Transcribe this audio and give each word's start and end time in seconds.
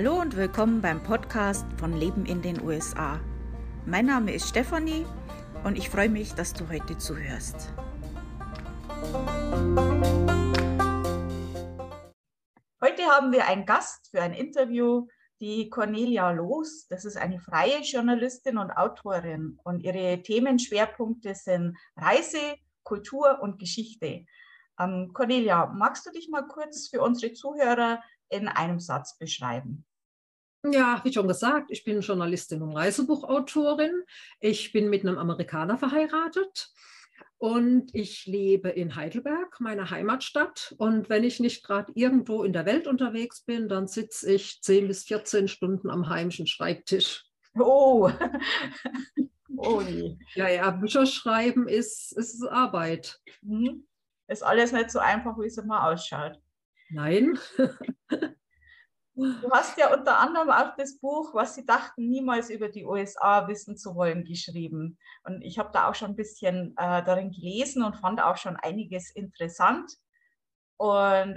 Hallo 0.00 0.20
und 0.20 0.36
willkommen 0.36 0.80
beim 0.80 1.02
Podcast 1.02 1.66
von 1.76 1.92
Leben 1.92 2.24
in 2.24 2.40
den 2.40 2.62
USA. 2.62 3.18
Mein 3.84 4.06
Name 4.06 4.32
ist 4.32 4.48
Stefanie 4.48 5.04
und 5.64 5.76
ich 5.76 5.90
freue 5.90 6.08
mich, 6.08 6.34
dass 6.34 6.52
du 6.52 6.68
heute 6.68 6.96
zuhörst. 6.98 7.74
Heute 12.80 13.02
haben 13.06 13.32
wir 13.32 13.48
einen 13.48 13.66
Gast 13.66 14.08
für 14.12 14.22
ein 14.22 14.34
Interview, 14.34 15.08
die 15.40 15.68
Cornelia 15.68 16.30
Loos. 16.30 16.86
Das 16.86 17.04
ist 17.04 17.16
eine 17.16 17.40
freie 17.40 17.80
Journalistin 17.80 18.56
und 18.56 18.70
Autorin 18.70 19.58
und 19.64 19.80
ihre 19.80 20.22
Themenschwerpunkte 20.22 21.34
sind 21.34 21.76
Reise, 21.96 22.54
Kultur 22.84 23.40
und 23.42 23.58
Geschichte. 23.58 24.26
Ähm, 24.78 25.10
Cornelia, 25.12 25.66
magst 25.66 26.06
du 26.06 26.12
dich 26.12 26.28
mal 26.28 26.46
kurz 26.46 26.86
für 26.86 27.02
unsere 27.02 27.32
Zuhörer 27.32 28.00
in 28.28 28.46
einem 28.46 28.78
Satz 28.78 29.18
beschreiben? 29.18 29.86
Ja, 30.72 31.00
wie 31.04 31.12
schon 31.12 31.28
gesagt, 31.28 31.70
ich 31.70 31.84
bin 31.84 32.00
Journalistin 32.00 32.62
und 32.62 32.76
Reisebuchautorin. 32.76 34.02
Ich 34.40 34.72
bin 34.72 34.90
mit 34.90 35.02
einem 35.02 35.18
Amerikaner 35.18 35.78
verheiratet 35.78 36.70
und 37.38 37.94
ich 37.94 38.26
lebe 38.26 38.68
in 38.68 38.96
Heidelberg, 38.96 39.60
meiner 39.60 39.90
Heimatstadt. 39.90 40.74
Und 40.78 41.08
wenn 41.08 41.22
ich 41.24 41.38
nicht 41.38 41.64
gerade 41.64 41.92
irgendwo 41.94 42.42
in 42.42 42.52
der 42.52 42.66
Welt 42.66 42.86
unterwegs 42.86 43.42
bin, 43.42 43.68
dann 43.68 43.86
sitze 43.86 44.32
ich 44.32 44.60
10 44.60 44.88
bis 44.88 45.04
14 45.04 45.48
Stunden 45.48 45.88
am 45.88 46.08
heimischen 46.08 46.46
Schreibtisch. 46.46 47.24
Oh, 47.54 48.10
oh 49.56 49.82
Ja, 50.34 50.48
ja, 50.48 50.70
Bücher 50.70 51.06
schreiben 51.06 51.68
ist, 51.68 52.12
ist 52.12 52.44
Arbeit. 52.44 53.20
Mhm. 53.42 53.86
Ist 54.26 54.42
alles 54.42 54.72
nicht 54.72 54.90
so 54.90 54.98
einfach, 54.98 55.38
wie 55.38 55.46
es 55.46 55.58
immer 55.58 55.84
ausschaut. 55.86 56.38
Nein. 56.90 57.38
Du 59.18 59.50
hast 59.50 59.76
ja 59.76 59.92
unter 59.92 60.16
anderem 60.20 60.48
auch 60.48 60.76
das 60.76 61.00
Buch, 61.00 61.34
was 61.34 61.56
sie 61.56 61.66
dachten, 61.66 62.08
niemals 62.08 62.50
über 62.50 62.68
die 62.68 62.84
USA 62.84 63.48
wissen 63.48 63.76
zu 63.76 63.96
wollen, 63.96 64.24
geschrieben. 64.24 64.96
Und 65.24 65.42
ich 65.42 65.58
habe 65.58 65.70
da 65.72 65.88
auch 65.88 65.96
schon 65.96 66.10
ein 66.10 66.16
bisschen 66.16 66.72
äh, 66.76 67.02
darin 67.02 67.32
gelesen 67.32 67.82
und 67.82 67.96
fand 67.96 68.22
auch 68.22 68.36
schon 68.36 68.54
einiges 68.54 69.10
interessant. 69.10 69.90
Und 70.76 71.36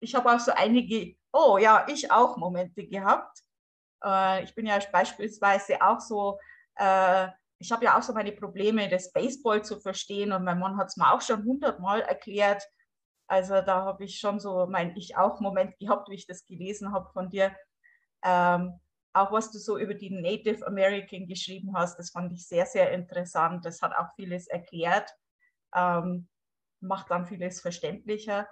ich 0.00 0.14
habe 0.14 0.30
auch 0.30 0.40
so 0.40 0.52
einige, 0.52 1.16
oh 1.32 1.56
ja, 1.56 1.86
ich 1.88 2.10
auch 2.10 2.36
Momente 2.36 2.86
gehabt. 2.86 3.38
Äh, 4.04 4.44
ich 4.44 4.54
bin 4.54 4.66
ja 4.66 4.78
beispielsweise 4.92 5.80
auch 5.80 6.00
so, 6.00 6.38
äh, 6.74 7.28
ich 7.58 7.72
habe 7.72 7.86
ja 7.86 7.96
auch 7.96 8.02
so 8.02 8.12
meine 8.12 8.32
Probleme, 8.32 8.90
das 8.90 9.10
Baseball 9.10 9.64
zu 9.64 9.80
verstehen. 9.80 10.32
Und 10.32 10.44
mein 10.44 10.58
Mann 10.58 10.76
hat 10.76 10.88
es 10.88 10.98
mir 10.98 11.10
auch 11.10 11.22
schon 11.22 11.44
hundertmal 11.44 12.02
erklärt 12.02 12.62
also 13.26 13.60
da 13.60 13.84
habe 13.84 14.04
ich 14.04 14.18
schon 14.18 14.38
so 14.38 14.66
mein 14.66 14.96
Ich 14.96 15.16
auch 15.16 15.40
Moment 15.40 15.78
gehabt, 15.78 16.08
wie 16.08 16.14
ich 16.14 16.26
das 16.26 16.44
gelesen 16.46 16.92
habe 16.92 17.10
von 17.12 17.30
dir. 17.30 17.54
Ähm, 18.24 18.80
auch 19.12 19.32
was 19.32 19.50
du 19.50 19.58
so 19.58 19.78
über 19.78 19.94
die 19.94 20.10
Native 20.10 20.66
American 20.66 21.26
geschrieben 21.26 21.74
hast, 21.74 21.98
das 21.98 22.10
fand 22.10 22.32
ich 22.32 22.46
sehr, 22.46 22.66
sehr 22.66 22.92
interessant. 22.92 23.64
Das 23.64 23.80
hat 23.80 23.94
auch 23.96 24.14
vieles 24.14 24.46
erklärt, 24.46 25.10
ähm, 25.74 26.28
macht 26.80 27.10
dann 27.10 27.26
vieles 27.26 27.60
verständlicher. 27.60 28.46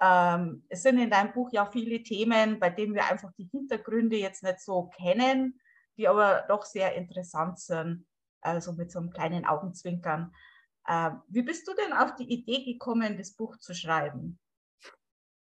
Ähm, 0.00 0.64
es 0.68 0.82
sind 0.82 0.98
in 0.98 1.10
deinem 1.10 1.32
Buch 1.32 1.50
ja 1.52 1.66
viele 1.66 2.02
Themen, 2.02 2.58
bei 2.58 2.70
denen 2.70 2.94
wir 2.94 3.06
einfach 3.06 3.32
die 3.38 3.48
Hintergründe 3.50 4.16
jetzt 4.16 4.42
nicht 4.42 4.60
so 4.60 4.90
kennen, 4.96 5.60
die 5.96 6.08
aber 6.08 6.44
doch 6.48 6.64
sehr 6.64 6.94
interessant 6.94 7.58
sind, 7.58 8.06
also 8.40 8.72
mit 8.72 8.90
so 8.90 8.98
einem 8.98 9.10
kleinen 9.10 9.44
Augenzwinkern. 9.44 10.32
Äh, 10.88 11.10
wie 11.28 11.42
bist 11.42 11.68
du 11.68 11.74
denn 11.74 11.92
auf 11.92 12.16
die 12.16 12.32
Idee 12.32 12.64
gekommen, 12.64 13.18
das 13.18 13.32
Buch 13.32 13.58
zu 13.58 13.74
schreiben? 13.74 14.38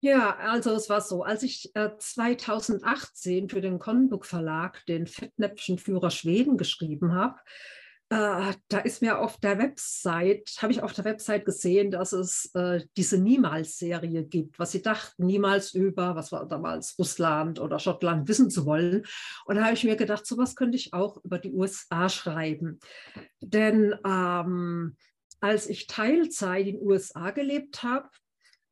Ja, 0.01 0.35
also 0.35 0.73
es 0.75 0.89
war 0.89 1.01
so, 1.01 1.23
als 1.23 1.41
ich 1.41 1.73
äh, 1.73 1.89
2018 1.97 3.49
für 3.49 3.61
den 3.61 3.79
Konbook 3.79 4.25
Verlag 4.25 4.85
den 4.85 5.07
Fettnäpfchenführer 5.07 6.11
Schweden 6.11 6.57
geschrieben 6.57 7.15
habe, 7.15 7.39
äh, 8.09 8.53
da 8.67 8.79
ist 8.83 9.01
mir 9.01 9.19
auf 9.19 9.37
der 9.39 9.57
Website, 9.57 10.49
habe 10.61 10.71
ich 10.71 10.83
auf 10.83 10.93
der 10.93 11.05
Website 11.05 11.45
gesehen, 11.45 11.91
dass 11.91 12.13
es 12.13 12.51
äh, 12.53 12.85
diese 12.95 13.17
Niemals-Serie 13.17 14.23
gibt, 14.23 14.59
was 14.59 14.71
sie 14.71 14.81
dachten, 14.81 15.25
niemals 15.25 15.73
über, 15.73 16.15
was 16.15 16.31
war 16.31 16.47
damals 16.47 16.97
Russland 16.99 17.59
oder 17.59 17.79
Schottland 17.79 18.27
wissen 18.27 18.49
zu 18.49 18.65
wollen. 18.65 19.05
Und 19.45 19.55
da 19.55 19.63
habe 19.63 19.73
ich 19.73 19.83
mir 19.83 19.95
gedacht, 19.95 20.25
sowas 20.25 20.55
könnte 20.55 20.77
ich 20.77 20.93
auch 20.93 21.23
über 21.23 21.39
die 21.39 21.51
USA 21.51 22.07
schreiben. 22.07 22.79
Denn 23.41 23.95
ähm, 24.05 24.95
als 25.39 25.67
ich 25.67 25.87
Teilzeit 25.87 26.67
in 26.67 26.77
den 26.77 26.87
USA 26.87 27.31
gelebt 27.31 27.83
habe, 27.83 28.09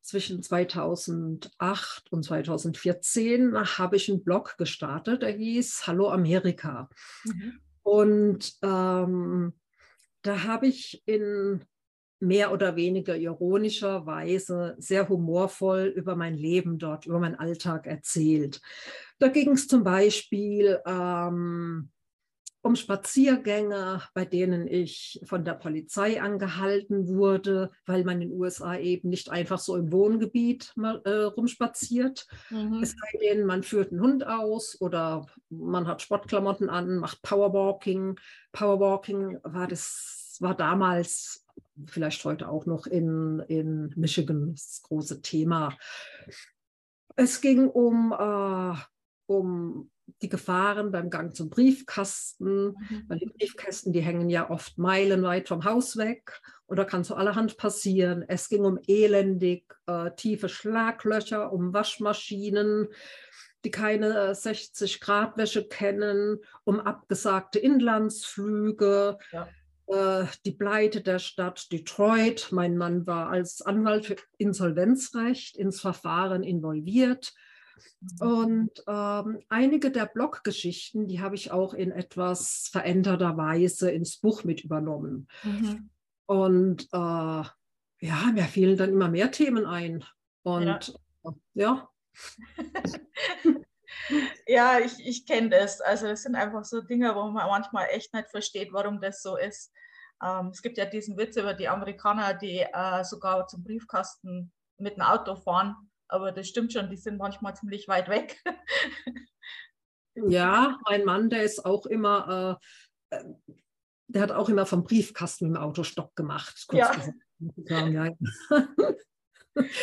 zwischen 0.02 0.40
2008 0.40 2.12
und 2.12 2.22
2014, 2.22 3.56
habe 3.78 3.96
ich 3.96 4.08
einen 4.08 4.22
Blog 4.22 4.56
gestartet, 4.56 5.22
der 5.22 5.32
hieß 5.32 5.86
Hallo 5.86 6.10
Amerika. 6.10 6.88
Mhm. 7.24 7.60
Und 7.82 8.54
ähm, 8.62 9.52
da 10.22 10.44
habe 10.44 10.68
ich 10.68 11.02
in 11.06 11.64
mehr 12.20 12.52
oder 12.52 12.76
weniger 12.76 13.16
ironischer 13.16 14.06
Weise 14.06 14.74
sehr 14.78 15.08
humorvoll 15.08 15.92
über 15.94 16.16
mein 16.16 16.34
Leben 16.34 16.78
dort, 16.78 17.06
über 17.06 17.18
meinen 17.18 17.34
Alltag 17.34 17.86
erzählt. 17.86 18.60
Da 19.18 19.28
ging 19.28 19.52
es 19.52 19.66
zum 19.68 19.82
Beispiel 19.84 20.80
ähm, 20.86 21.90
um 22.66 22.76
Spaziergänge, 22.76 24.02
bei 24.12 24.24
denen 24.24 24.66
ich 24.66 25.20
von 25.24 25.44
der 25.44 25.54
Polizei 25.54 26.20
angehalten 26.20 27.08
wurde, 27.08 27.70
weil 27.86 28.04
man 28.04 28.20
in 28.20 28.30
den 28.30 28.38
USA 28.38 28.76
eben 28.76 29.08
nicht 29.08 29.30
einfach 29.30 29.58
so 29.58 29.76
im 29.76 29.92
Wohngebiet 29.92 30.72
mal, 30.76 31.00
äh, 31.04 31.24
rumspaziert. 31.24 32.26
Mhm. 32.50 32.82
Es 32.82 32.90
sei 32.90 33.18
denn, 33.22 33.46
man 33.46 33.62
führt 33.62 33.92
einen 33.92 34.00
Hund 34.00 34.26
aus 34.26 34.80
oder 34.80 35.26
man 35.48 35.86
hat 35.86 36.02
Sportklamotten 36.02 36.68
an, 36.68 36.98
macht 36.98 37.22
Powerwalking. 37.22 38.18
Powerwalking 38.52 39.38
war 39.42 39.66
das 39.68 40.36
war 40.40 40.54
damals 40.54 41.46
vielleicht 41.86 42.24
heute 42.24 42.48
auch 42.48 42.66
noch 42.66 42.86
in, 42.86 43.42
in 43.48 43.92
Michigan 43.96 44.52
das 44.52 44.82
große 44.82 45.22
Thema. 45.22 45.76
Es 47.16 47.40
ging 47.40 47.68
um, 47.68 48.12
äh, 48.12 48.74
um 49.26 49.90
die 50.22 50.28
Gefahren 50.28 50.92
beim 50.92 51.10
Gang 51.10 51.34
zum 51.34 51.50
Briefkasten, 51.50 52.68
mhm. 52.68 53.04
weil 53.08 53.18
die 53.18 53.26
Briefkästen, 53.26 53.92
die 53.92 54.00
hängen 54.00 54.30
ja 54.30 54.48
oft 54.48 54.78
meilenweit 54.78 55.48
vom 55.48 55.64
Haus 55.64 55.96
weg 55.96 56.40
und 56.66 56.78
da 56.78 56.84
kann 56.84 57.04
so 57.04 57.14
allerhand 57.14 57.56
passieren. 57.56 58.24
Es 58.26 58.48
ging 58.48 58.64
um 58.64 58.78
elendig 58.86 59.64
äh, 59.86 60.10
tiefe 60.16 60.48
Schlaglöcher, 60.48 61.52
um 61.52 61.72
Waschmaschinen, 61.72 62.88
die 63.64 63.70
keine 63.70 64.34
60 64.34 65.00
Grad 65.00 65.36
Wäsche 65.36 65.66
kennen, 65.66 66.38
um 66.64 66.80
abgesagte 66.80 67.58
Inlandsflüge. 67.58 69.18
Ja. 69.32 69.48
Äh, 69.86 70.26
die 70.44 70.52
Pleite 70.52 71.00
der 71.00 71.18
Stadt 71.18 71.70
Detroit. 71.72 72.48
Mein 72.50 72.76
Mann 72.76 73.06
war 73.06 73.28
als 73.28 73.62
Anwalt 73.62 74.06
für 74.06 74.16
Insolvenzrecht 74.38 75.56
ins 75.56 75.80
Verfahren 75.80 76.42
involviert. 76.42 77.34
Mhm. 78.00 78.26
Und 78.26 78.84
ähm, 78.86 79.42
einige 79.48 79.90
der 79.90 80.06
Bloggeschichten, 80.06 81.06
die 81.08 81.20
habe 81.20 81.34
ich 81.34 81.50
auch 81.50 81.74
in 81.74 81.92
etwas 81.92 82.68
veränderter 82.70 83.36
Weise 83.36 83.90
ins 83.90 84.18
Buch 84.18 84.44
mit 84.44 84.62
übernommen. 84.62 85.28
Mhm. 85.42 85.90
Und 86.26 86.84
äh, 86.92 87.44
ja, 88.00 88.32
mir 88.32 88.44
fielen 88.44 88.76
dann 88.76 88.90
immer 88.90 89.08
mehr 89.08 89.30
Themen 89.30 89.66
ein. 89.66 90.04
Und 90.42 90.98
ja. 91.54 91.88
Ja, 91.88 91.88
ja 94.46 94.78
ich, 94.78 94.98
ich 95.04 95.26
kenne 95.26 95.50
das. 95.50 95.80
Also 95.80 96.06
es 96.06 96.22
sind 96.22 96.34
einfach 96.34 96.64
so 96.64 96.80
Dinge, 96.80 97.14
wo 97.14 97.24
man 97.24 97.46
manchmal 97.46 97.88
echt 97.90 98.14
nicht 98.14 98.30
versteht, 98.30 98.72
warum 98.72 99.00
das 99.00 99.22
so 99.22 99.36
ist. 99.36 99.72
Ähm, 100.22 100.48
es 100.48 100.62
gibt 100.62 100.78
ja 100.78 100.84
diesen 100.84 101.16
Witz 101.16 101.36
über 101.36 101.54
die 101.54 101.68
Amerikaner, 101.68 102.34
die 102.34 102.60
äh, 102.60 103.04
sogar 103.04 103.46
zum 103.48 103.64
Briefkasten 103.64 104.52
mit 104.78 104.96
dem 104.96 105.02
Auto 105.02 105.36
fahren 105.36 105.74
aber 106.08 106.32
das 106.32 106.48
stimmt 106.48 106.72
schon, 106.72 106.90
die 106.90 106.96
sind 106.96 107.18
manchmal 107.18 107.54
ziemlich 107.54 107.88
weit 107.88 108.08
weg. 108.08 108.42
ja, 110.14 110.78
mein 110.88 111.04
Mann, 111.04 111.30
der 111.30 111.42
ist 111.42 111.64
auch 111.64 111.86
immer, 111.86 112.60
äh, 113.10 113.16
äh 113.16 113.24
der 114.08 114.22
hat 114.22 114.30
auch 114.30 114.48
immer 114.48 114.66
vom 114.66 114.84
Briefkasten 114.84 115.46
im 115.46 115.56
Auto 115.56 115.82
Stopp 115.82 116.14
gemacht. 116.14 116.66
Ja. 116.72 116.92
ja. 117.68 118.12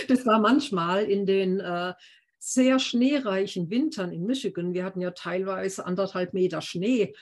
Das 0.07 0.23
war 0.27 0.39
manchmal 0.39 1.05
in 1.05 1.25
den 1.25 1.59
äh, 1.59 1.95
sehr 2.37 2.77
schneereichen 2.77 3.69
Wintern 3.69 4.11
in 4.11 4.25
Michigan. 4.25 4.73
Wir 4.73 4.85
hatten 4.85 5.01
ja 5.01 5.11
teilweise 5.11 5.85
anderthalb 5.85 6.33
Meter 6.33 6.61
Schnee. 6.61 7.15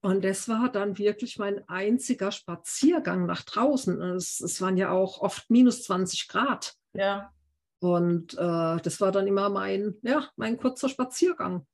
Und 0.00 0.24
das 0.24 0.48
war 0.48 0.70
dann 0.70 0.98
wirklich 0.98 1.38
mein 1.38 1.66
einziger 1.68 2.32
Spaziergang 2.32 3.26
nach 3.26 3.44
draußen. 3.44 4.00
Es, 4.02 4.40
es 4.40 4.60
waren 4.60 4.76
ja 4.76 4.90
auch 4.90 5.20
oft 5.20 5.48
minus 5.50 5.84
20 5.84 6.28
Grad. 6.28 6.74
Ja. 6.92 7.32
Und 7.78 8.34
äh, 8.34 8.76
das 8.80 9.00
war 9.00 9.12
dann 9.12 9.26
immer 9.26 9.48
mein, 9.48 9.94
ja, 10.02 10.28
mein 10.36 10.56
kurzer 10.56 10.88
Spaziergang. 10.88 11.66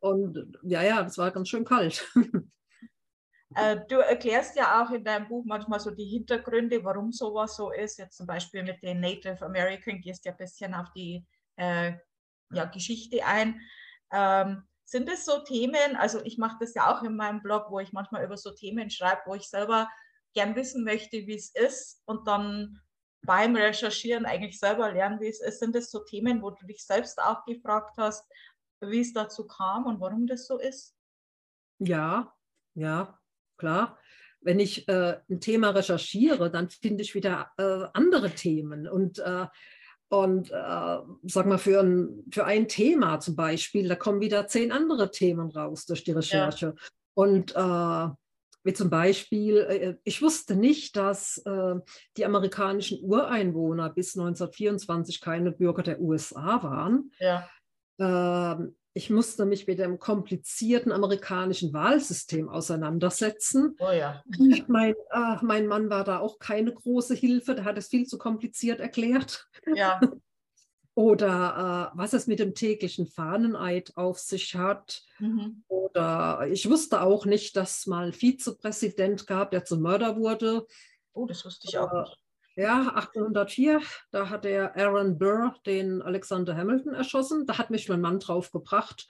Und 0.00 0.58
ja, 0.62 0.82
ja, 0.82 1.02
das 1.02 1.18
war 1.18 1.30
ganz 1.30 1.48
schön 1.48 1.64
kalt. 1.64 2.06
Äh, 3.56 3.80
du 3.88 3.96
erklärst 3.96 4.54
ja 4.54 4.80
auch 4.80 4.92
in 4.92 5.02
deinem 5.02 5.26
Buch 5.26 5.44
manchmal 5.44 5.80
so 5.80 5.90
die 5.90 6.04
Hintergründe, 6.04 6.84
warum 6.84 7.10
sowas 7.10 7.56
so 7.56 7.72
ist. 7.72 7.98
Jetzt 7.98 8.16
zum 8.16 8.26
Beispiel 8.26 8.62
mit 8.62 8.80
den 8.80 9.00
Native 9.00 9.44
American 9.44 10.00
gehst 10.00 10.24
ja 10.24 10.30
ein 10.30 10.38
bisschen 10.38 10.72
auf 10.72 10.86
die 10.94 11.26
äh, 11.56 11.94
ja, 12.52 12.64
Geschichte 12.66 13.24
ein. 13.24 13.60
Ähm, 14.12 14.62
sind 14.84 15.08
es 15.08 15.24
so 15.24 15.42
Themen, 15.42 15.96
also 15.96 16.20
ich 16.24 16.36
mache 16.38 16.58
das 16.60 16.74
ja 16.74 16.92
auch 16.92 17.02
in 17.02 17.16
meinem 17.16 17.42
Blog, 17.42 17.66
wo 17.70 17.78
ich 17.78 17.92
manchmal 17.92 18.24
über 18.24 18.36
so 18.36 18.52
Themen 18.52 18.90
schreibe, 18.90 19.22
wo 19.26 19.34
ich 19.34 19.48
selber 19.48 19.88
gern 20.34 20.56
wissen 20.56 20.84
möchte, 20.84 21.26
wie 21.26 21.36
es 21.36 21.54
ist 21.54 22.02
und 22.06 22.26
dann 22.26 22.80
beim 23.22 23.54
Recherchieren 23.56 24.24
eigentlich 24.24 24.58
selber 24.58 24.92
lernen, 24.92 25.20
wie 25.20 25.28
es 25.28 25.40
ist. 25.40 25.60
Sind 25.60 25.74
das 25.74 25.90
so 25.90 26.00
Themen, 26.00 26.42
wo 26.42 26.50
du 26.50 26.66
dich 26.66 26.84
selbst 26.84 27.20
auch 27.20 27.44
gefragt 27.44 27.96
hast, 27.98 28.30
wie 28.80 29.00
es 29.00 29.12
dazu 29.12 29.46
kam 29.46 29.86
und 29.86 30.00
warum 30.00 30.26
das 30.26 30.46
so 30.46 30.58
ist? 30.58 30.94
Ja, 31.78 32.34
ja, 32.74 33.18
klar. 33.58 33.98
Wenn 34.40 34.58
ich 34.58 34.88
äh, 34.88 35.20
ein 35.28 35.40
Thema 35.40 35.70
recherchiere, 35.70 36.50
dann 36.50 36.70
finde 36.70 37.02
ich 37.02 37.14
wieder 37.14 37.52
äh, 37.58 37.88
andere 37.92 38.30
Themen 38.30 38.88
und 38.88 39.18
äh, 39.18 39.46
und 40.12 40.50
äh, 40.50 40.98
sag 41.22 41.46
mal, 41.46 41.58
für 41.58 41.80
ein, 41.80 42.24
für 42.32 42.44
ein 42.44 42.66
Thema 42.66 43.20
zum 43.20 43.36
Beispiel, 43.36 43.86
da 43.86 43.94
kommen 43.94 44.20
wieder 44.20 44.48
zehn 44.48 44.72
andere 44.72 45.12
Themen 45.12 45.50
raus 45.50 45.86
durch 45.86 46.02
die 46.02 46.10
Recherche. 46.10 46.66
Ja. 46.66 46.88
Und 47.14 47.54
äh, 47.54 48.14
wie 48.62 48.72
zum 48.72 48.90
Beispiel, 48.90 49.56
äh, 49.58 49.96
ich 50.04 50.20
wusste 50.22 50.54
nicht, 50.54 50.96
dass 50.96 51.38
äh, 51.38 51.74
die 52.16 52.24
amerikanischen 52.24 53.02
Ureinwohner 53.02 53.90
bis 53.90 54.16
1924 54.16 55.20
keine 55.20 55.52
Bürger 55.52 55.82
der 55.82 56.00
USA 56.00 56.62
waren. 56.62 57.12
Ja. 57.18 57.48
Ähm, 57.98 58.76
ich 58.92 59.08
musste 59.08 59.46
mich 59.46 59.66
mit 59.68 59.78
dem 59.78 59.98
komplizierten 59.98 60.90
amerikanischen 60.90 61.72
Wahlsystem 61.72 62.48
auseinandersetzen. 62.48 63.76
Oh 63.78 63.92
ja. 63.92 64.22
mein, 64.66 64.94
mein 65.42 65.68
Mann 65.68 65.90
war 65.90 66.02
da 66.02 66.18
auch 66.18 66.40
keine 66.40 66.74
große 66.74 67.14
Hilfe, 67.14 67.54
der 67.54 67.64
hat 67.64 67.78
es 67.78 67.86
viel 67.86 68.06
zu 68.06 68.18
kompliziert 68.18 68.80
erklärt. 68.80 69.48
Ja. 69.74 70.00
Oder 70.96 71.92
äh, 71.94 71.98
was 71.98 72.12
es 72.14 72.26
mit 72.26 72.40
dem 72.40 72.54
täglichen 72.54 73.06
Fahneneid 73.06 73.96
auf 73.96 74.18
sich 74.18 74.56
hat. 74.56 75.02
Mhm. 75.20 75.62
Oder 75.90 76.48
ich 76.50 76.68
wusste 76.68 77.02
auch 77.02 77.26
nicht, 77.26 77.56
dass 77.56 77.80
es 77.80 77.86
mal 77.86 78.04
einen 78.04 78.12
Vizepräsident 78.12 79.26
gab, 79.26 79.50
der 79.50 79.64
zum 79.64 79.82
Mörder 79.82 80.16
wurde. 80.16 80.66
Oh, 81.12 81.26
das 81.26 81.44
wusste 81.44 81.68
ich 81.68 81.78
auch 81.78 81.92
nicht. 81.92 82.16
Ja, 82.56 82.88
1804, 82.94 83.80
da 84.10 84.28
hat 84.28 84.44
der 84.44 84.76
Aaron 84.76 85.18
Burr 85.18 85.54
den 85.64 86.02
Alexander 86.02 86.56
Hamilton 86.56 86.94
erschossen. 86.94 87.46
Da 87.46 87.58
hat 87.58 87.70
mich 87.70 87.88
mein 87.88 88.00
Mann 88.00 88.18
drauf 88.18 88.50
gebracht. 88.50 89.06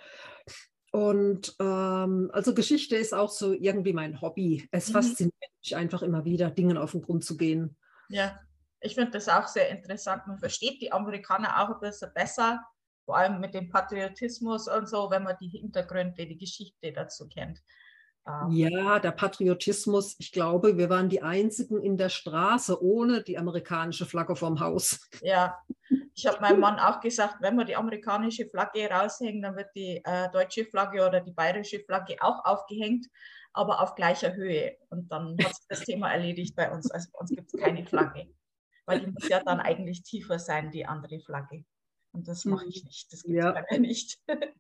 Und 0.93 1.55
ähm, 1.61 2.31
also 2.32 2.55
Geschichte 2.55 2.97
ist 2.97 3.15
auch 3.15 3.31
so 3.31 3.53
irgendwie 3.53 3.93
mein 3.93 4.21
Hobby. 4.21 4.69
Es 4.71 4.88
mhm. 4.88 4.93
fasziniert 4.93 5.35
mich 5.62 5.76
einfach 5.76 6.03
immer 6.03 6.25
wieder, 6.25 6.50
Dingen 6.50 6.76
auf 6.76 6.93
den 6.93 7.03
Grund 7.03 7.25
zu 7.25 7.37
gehen. 7.37 7.76
Ja, 8.09 8.38
ich 8.81 8.94
finde 8.94 9.12
das 9.12 9.29
auch 9.29 9.47
sehr 9.47 9.69
interessant. 9.71 10.26
Man 10.26 10.38
versteht 10.38 10.81
die 10.81 10.93
Amerikaner 10.93 11.62
auch 11.62 11.75
ein 11.75 11.81
bisschen 11.81 12.12
besser, 12.15 12.61
vor 13.11 13.17
allem 13.17 13.41
mit 13.41 13.55
dem 13.55 13.69
Patriotismus 13.69 14.69
und 14.69 14.89
so, 14.89 15.11
wenn 15.11 15.25
man 15.25 15.37
die 15.41 15.49
Hintergründe, 15.49 16.29
die 16.29 16.39
Geschichte 16.39 16.93
dazu 16.93 17.29
kennt. 17.29 17.61
Ja, 18.51 19.01
der 19.01 19.11
Patriotismus, 19.11 20.15
ich 20.21 20.31
glaube, 20.31 20.79
wir 20.79 20.89
waren 20.91 21.09
die 21.09 21.21
Einzigen 21.21 21.83
in 21.83 21.97
der 21.97 22.09
Straße 22.09 22.81
ohne 22.81 23.25
die 23.25 23.37
amerikanische 23.37 24.07
Flagge 24.07 24.37
vom 24.37 24.61
Haus. 24.61 25.09
Ja, 25.23 25.59
ich 26.15 26.25
habe 26.25 26.41
meinem 26.41 26.61
Mann 26.61 26.79
auch 26.79 27.01
gesagt, 27.01 27.39
wenn 27.41 27.57
wir 27.57 27.65
die 27.65 27.75
amerikanische 27.75 28.47
Flagge 28.49 28.89
raushängen, 28.89 29.43
dann 29.43 29.57
wird 29.57 29.71
die 29.75 30.01
äh, 30.05 30.31
deutsche 30.31 30.65
Flagge 30.67 31.05
oder 31.05 31.21
die 31.21 31.33
bayerische 31.33 31.81
Flagge 31.81 32.15
auch 32.21 32.45
aufgehängt, 32.45 33.09
aber 33.53 33.81
auf 33.81 33.97
gleicher 33.97 34.35
Höhe. 34.35 34.77
Und 34.91 35.11
dann 35.11 35.37
hat 35.43 35.57
sich 35.57 35.67
das 35.69 35.81
Thema 35.81 36.12
erledigt 36.12 36.55
bei 36.55 36.71
uns. 36.71 36.89
Also 36.93 37.09
bei 37.12 37.19
uns 37.19 37.31
gibt 37.31 37.53
es 37.53 37.61
keine 37.61 37.85
Flagge, 37.85 38.29
weil 38.87 39.01
die 39.01 39.09
muss 39.09 39.29
ja 39.29 39.43
dann 39.43 39.59
eigentlich 39.59 40.05
tiefer 40.05 40.39
sein, 40.39 40.71
die 40.71 40.87
andere 40.87 41.19
Flagge. 41.19 41.65
Und 42.12 42.29
das 42.29 42.45
mache 42.45 42.67
ich 42.67 42.85
nicht. 42.85 43.12
Das 43.12 43.23
gibt 43.23 43.39
es 43.39 43.45
ja. 43.45 43.53
bei 43.53 43.65
mir 43.71 43.81
nicht. 43.81 44.21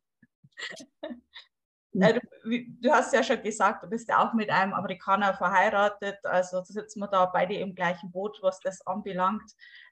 Äh, 1.92 2.20
du, 2.44 2.50
du, 2.80 2.90
hast 2.92 3.12
ja 3.12 3.22
schon 3.22 3.42
gesagt, 3.42 3.82
du 3.82 3.88
bist 3.88 4.08
ja 4.08 4.22
auch 4.22 4.32
mit 4.32 4.48
einem 4.48 4.72
Amerikaner 4.74 5.34
verheiratet, 5.34 6.24
also 6.24 6.62
sitzen 6.62 7.00
wir 7.00 7.08
da 7.08 7.26
beide 7.26 7.54
im 7.54 7.74
gleichen 7.74 8.12
Boot, 8.12 8.38
was 8.42 8.60
das 8.60 8.86
anbelangt. 8.86 9.50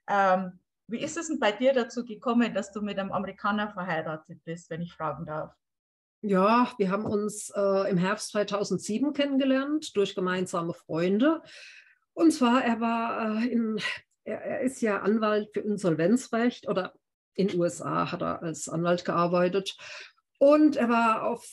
Ähm, 0.09 0.61
wie 0.87 1.01
ist 1.03 1.17
es 1.17 1.27
denn 1.27 1.41
bei 1.41 1.53
dir 1.53 1.73
dazu 1.73 2.05
gekommen, 2.05 2.55
dass 2.55 2.71
du 2.71 2.81
mit 2.83 2.99
einem 2.99 3.13
Amerikaner 3.13 3.73
verheiratet 3.73 4.43
bist, 4.45 4.71
wenn 4.71 4.81
ich 4.81 4.93
fragen 4.93 5.27
darf? 5.27 5.53
Ja, 6.23 6.73
wir 6.79 6.91
haben 6.91 7.05
uns 7.05 7.51
äh, 7.51 7.91
im 7.91 7.99
Herbst 7.99 8.31
2007 8.31 9.13
kennengelernt 9.13 9.97
durch 9.97 10.15
gemeinsame 10.15 10.75
Freunde. 10.75 11.43
Und 12.13 12.33
zwar, 12.33 12.65
er 12.65 12.81
war 12.81 13.43
äh, 13.43 13.47
in, 13.49 13.81
er, 14.25 14.41
er, 14.41 14.61
ist 14.63 14.81
ja 14.81 15.01
Anwalt 15.01 15.51
für 15.53 15.61
Insolvenzrecht 15.61 16.69
oder 16.69 16.95
in 17.35 17.49
den 17.49 17.61
USA 17.61 18.11
hat 18.11 18.23
er 18.23 18.43
als 18.43 18.69
Anwalt 18.69 19.05
gearbeitet. 19.05 19.77
Und 20.39 20.77
er 20.77 20.89
war 20.89 21.25
auf, 21.25 21.45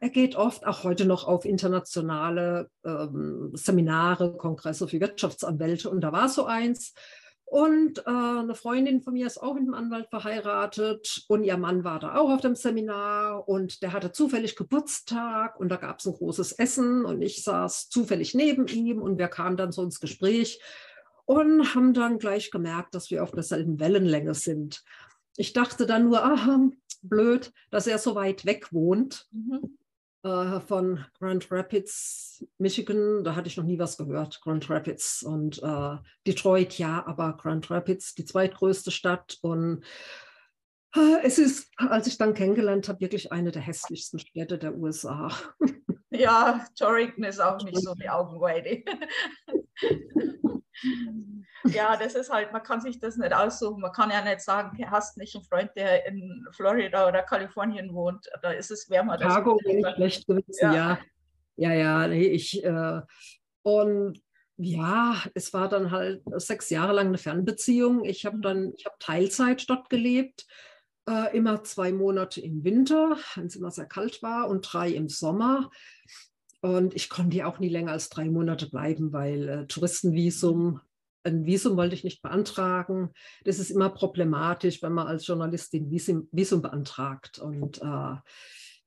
er 0.00 0.10
geht 0.10 0.36
oft 0.36 0.66
auch 0.66 0.84
heute 0.84 1.06
noch 1.06 1.26
auf 1.26 1.46
internationale 1.46 2.68
ähm, 2.84 3.50
Seminare, 3.54 4.36
Kongresse 4.36 4.86
für 4.86 5.00
Wirtschaftsanwälte. 5.00 5.88
Und 5.88 6.02
da 6.02 6.12
war 6.12 6.28
so 6.28 6.44
eins. 6.44 6.92
Und 7.46 8.00
äh, 8.00 8.10
eine 8.10 8.54
Freundin 8.54 9.00
von 9.00 9.14
mir 9.14 9.26
ist 9.26 9.38
auch 9.40 9.54
mit 9.54 9.62
einem 9.62 9.74
Anwalt 9.74 10.08
verheiratet 10.10 11.24
und 11.28 11.44
ihr 11.44 11.56
Mann 11.56 11.84
war 11.84 12.00
da 12.00 12.16
auch 12.16 12.30
auf 12.30 12.40
dem 12.40 12.56
Seminar 12.56 13.48
und 13.48 13.82
der 13.82 13.92
hatte 13.92 14.12
zufällig 14.12 14.56
Geburtstag 14.56 15.60
und 15.60 15.68
da 15.68 15.76
gab 15.76 16.00
es 16.00 16.06
ein 16.06 16.14
großes 16.14 16.52
Essen 16.52 17.04
und 17.04 17.22
ich 17.22 17.44
saß 17.44 17.90
zufällig 17.90 18.34
neben 18.34 18.66
ihm 18.66 19.00
und 19.00 19.18
wir 19.18 19.28
kamen 19.28 19.56
dann 19.56 19.72
so 19.72 19.82
ins 19.82 20.00
Gespräch 20.00 20.60
und 21.26 21.74
haben 21.74 21.94
dann 21.94 22.18
gleich 22.18 22.50
gemerkt, 22.50 22.94
dass 22.94 23.10
wir 23.10 23.22
auf 23.22 23.30
derselben 23.30 23.78
Wellenlänge 23.78 24.34
sind. 24.34 24.82
Ich 25.36 25.52
dachte 25.52 25.86
dann 25.86 26.04
nur, 26.04 26.24
aha, 26.24 26.70
blöd, 27.02 27.52
dass 27.70 27.86
er 27.86 27.98
so 27.98 28.14
weit 28.14 28.44
weg 28.44 28.72
wohnt 28.72 29.28
mhm. 29.30 29.78
äh, 30.22 30.60
von 30.60 31.04
Grand 31.18 31.50
Rapids, 31.50 32.44
Michigan. 32.58 33.24
Da 33.24 33.36
hatte 33.36 33.48
ich 33.48 33.56
noch 33.56 33.64
nie 33.64 33.78
was 33.78 33.96
gehört, 33.96 34.40
Grand 34.40 34.68
Rapids. 34.70 35.22
Und 35.22 35.62
äh, 35.62 35.96
Detroit, 36.26 36.78
ja, 36.78 37.06
aber 37.06 37.36
Grand 37.36 37.70
Rapids, 37.70 38.14
die 38.14 38.24
zweitgrößte 38.24 38.90
Stadt. 38.90 39.38
Und 39.42 39.84
es 41.22 41.38
ist, 41.38 41.70
als 41.76 42.06
ich 42.06 42.18
dann 42.18 42.34
kennengelernt 42.34 42.88
habe, 42.88 43.00
wirklich 43.00 43.32
eine 43.32 43.50
der 43.50 43.62
hässlichsten 43.62 44.18
Städte 44.18 44.58
der 44.58 44.76
USA. 44.76 45.30
Ja, 46.16 46.64
Torrington 46.78 47.24
ist 47.24 47.40
auch 47.40 47.60
nicht 47.64 47.76
so 47.80 47.92
die 47.94 48.08
Augenweide. 48.08 48.84
ja, 51.64 51.96
das 51.96 52.14
ist 52.14 52.30
halt, 52.30 52.52
man 52.52 52.62
kann 52.62 52.80
sich 52.80 53.00
das 53.00 53.16
nicht 53.16 53.34
aussuchen. 53.34 53.80
Man 53.80 53.90
kann 53.90 54.10
ja 54.10 54.22
nicht 54.22 54.40
sagen, 54.40 54.76
du 54.78 54.88
hast 54.88 55.16
nicht 55.16 55.34
einen 55.34 55.44
Freund, 55.44 55.70
der 55.74 56.06
in 56.06 56.46
Florida 56.52 57.08
oder 57.08 57.22
Kalifornien 57.22 57.92
wohnt. 57.92 58.28
Da 58.42 58.52
ist 58.52 58.70
es 58.70 58.88
wärmer. 58.88 59.18
Chicago 59.18 59.58
wäre 59.64 59.92
schlecht 59.96 60.26
gewesen, 60.28 60.54
ja. 60.60 60.74
ja. 60.74 60.98
Ja, 61.56 61.72
ja, 61.72 62.08
nee, 62.08 62.26
ich, 62.28 62.64
äh, 62.64 63.00
und 63.62 64.20
ja, 64.56 65.16
es 65.34 65.52
war 65.52 65.68
dann 65.68 65.90
halt 65.90 66.22
sechs 66.36 66.70
Jahre 66.70 66.92
lang 66.92 67.08
eine 67.08 67.18
Fernbeziehung. 67.18 68.04
Ich 68.04 68.24
habe 68.24 68.38
dann, 68.40 68.72
ich 68.76 68.86
habe 68.86 68.96
Teilzeit 68.98 69.68
dort 69.68 69.90
gelebt, 69.90 70.46
äh, 71.08 71.36
immer 71.36 71.64
zwei 71.64 71.92
Monate 71.92 72.40
im 72.40 72.64
Winter, 72.64 73.16
wenn 73.34 73.46
es 73.46 73.56
immer 73.56 73.70
sehr 73.70 73.86
kalt 73.86 74.22
war, 74.22 74.48
und 74.48 74.62
drei 74.62 74.90
im 74.90 75.08
Sommer. 75.08 75.70
Und 76.60 76.94
ich 76.94 77.10
konnte 77.10 77.36
ja 77.36 77.46
auch 77.46 77.58
nie 77.58 77.68
länger 77.68 77.92
als 77.92 78.08
drei 78.08 78.30
Monate 78.30 78.70
bleiben, 78.70 79.12
weil 79.12 79.48
äh, 79.48 79.66
Touristenvisum 79.66 80.80
ein 81.24 81.46
Visum 81.46 81.76
wollte 81.76 81.94
ich 81.94 82.04
nicht 82.04 82.22
beantragen. 82.22 83.10
Das 83.44 83.58
ist 83.58 83.70
immer 83.70 83.88
problematisch, 83.88 84.82
wenn 84.82 84.92
man 84.92 85.06
als 85.06 85.26
Journalistin 85.26 85.90
Visum, 85.90 86.28
Visum 86.32 86.62
beantragt. 86.62 87.38
Und 87.38 87.80
äh, 87.82 88.16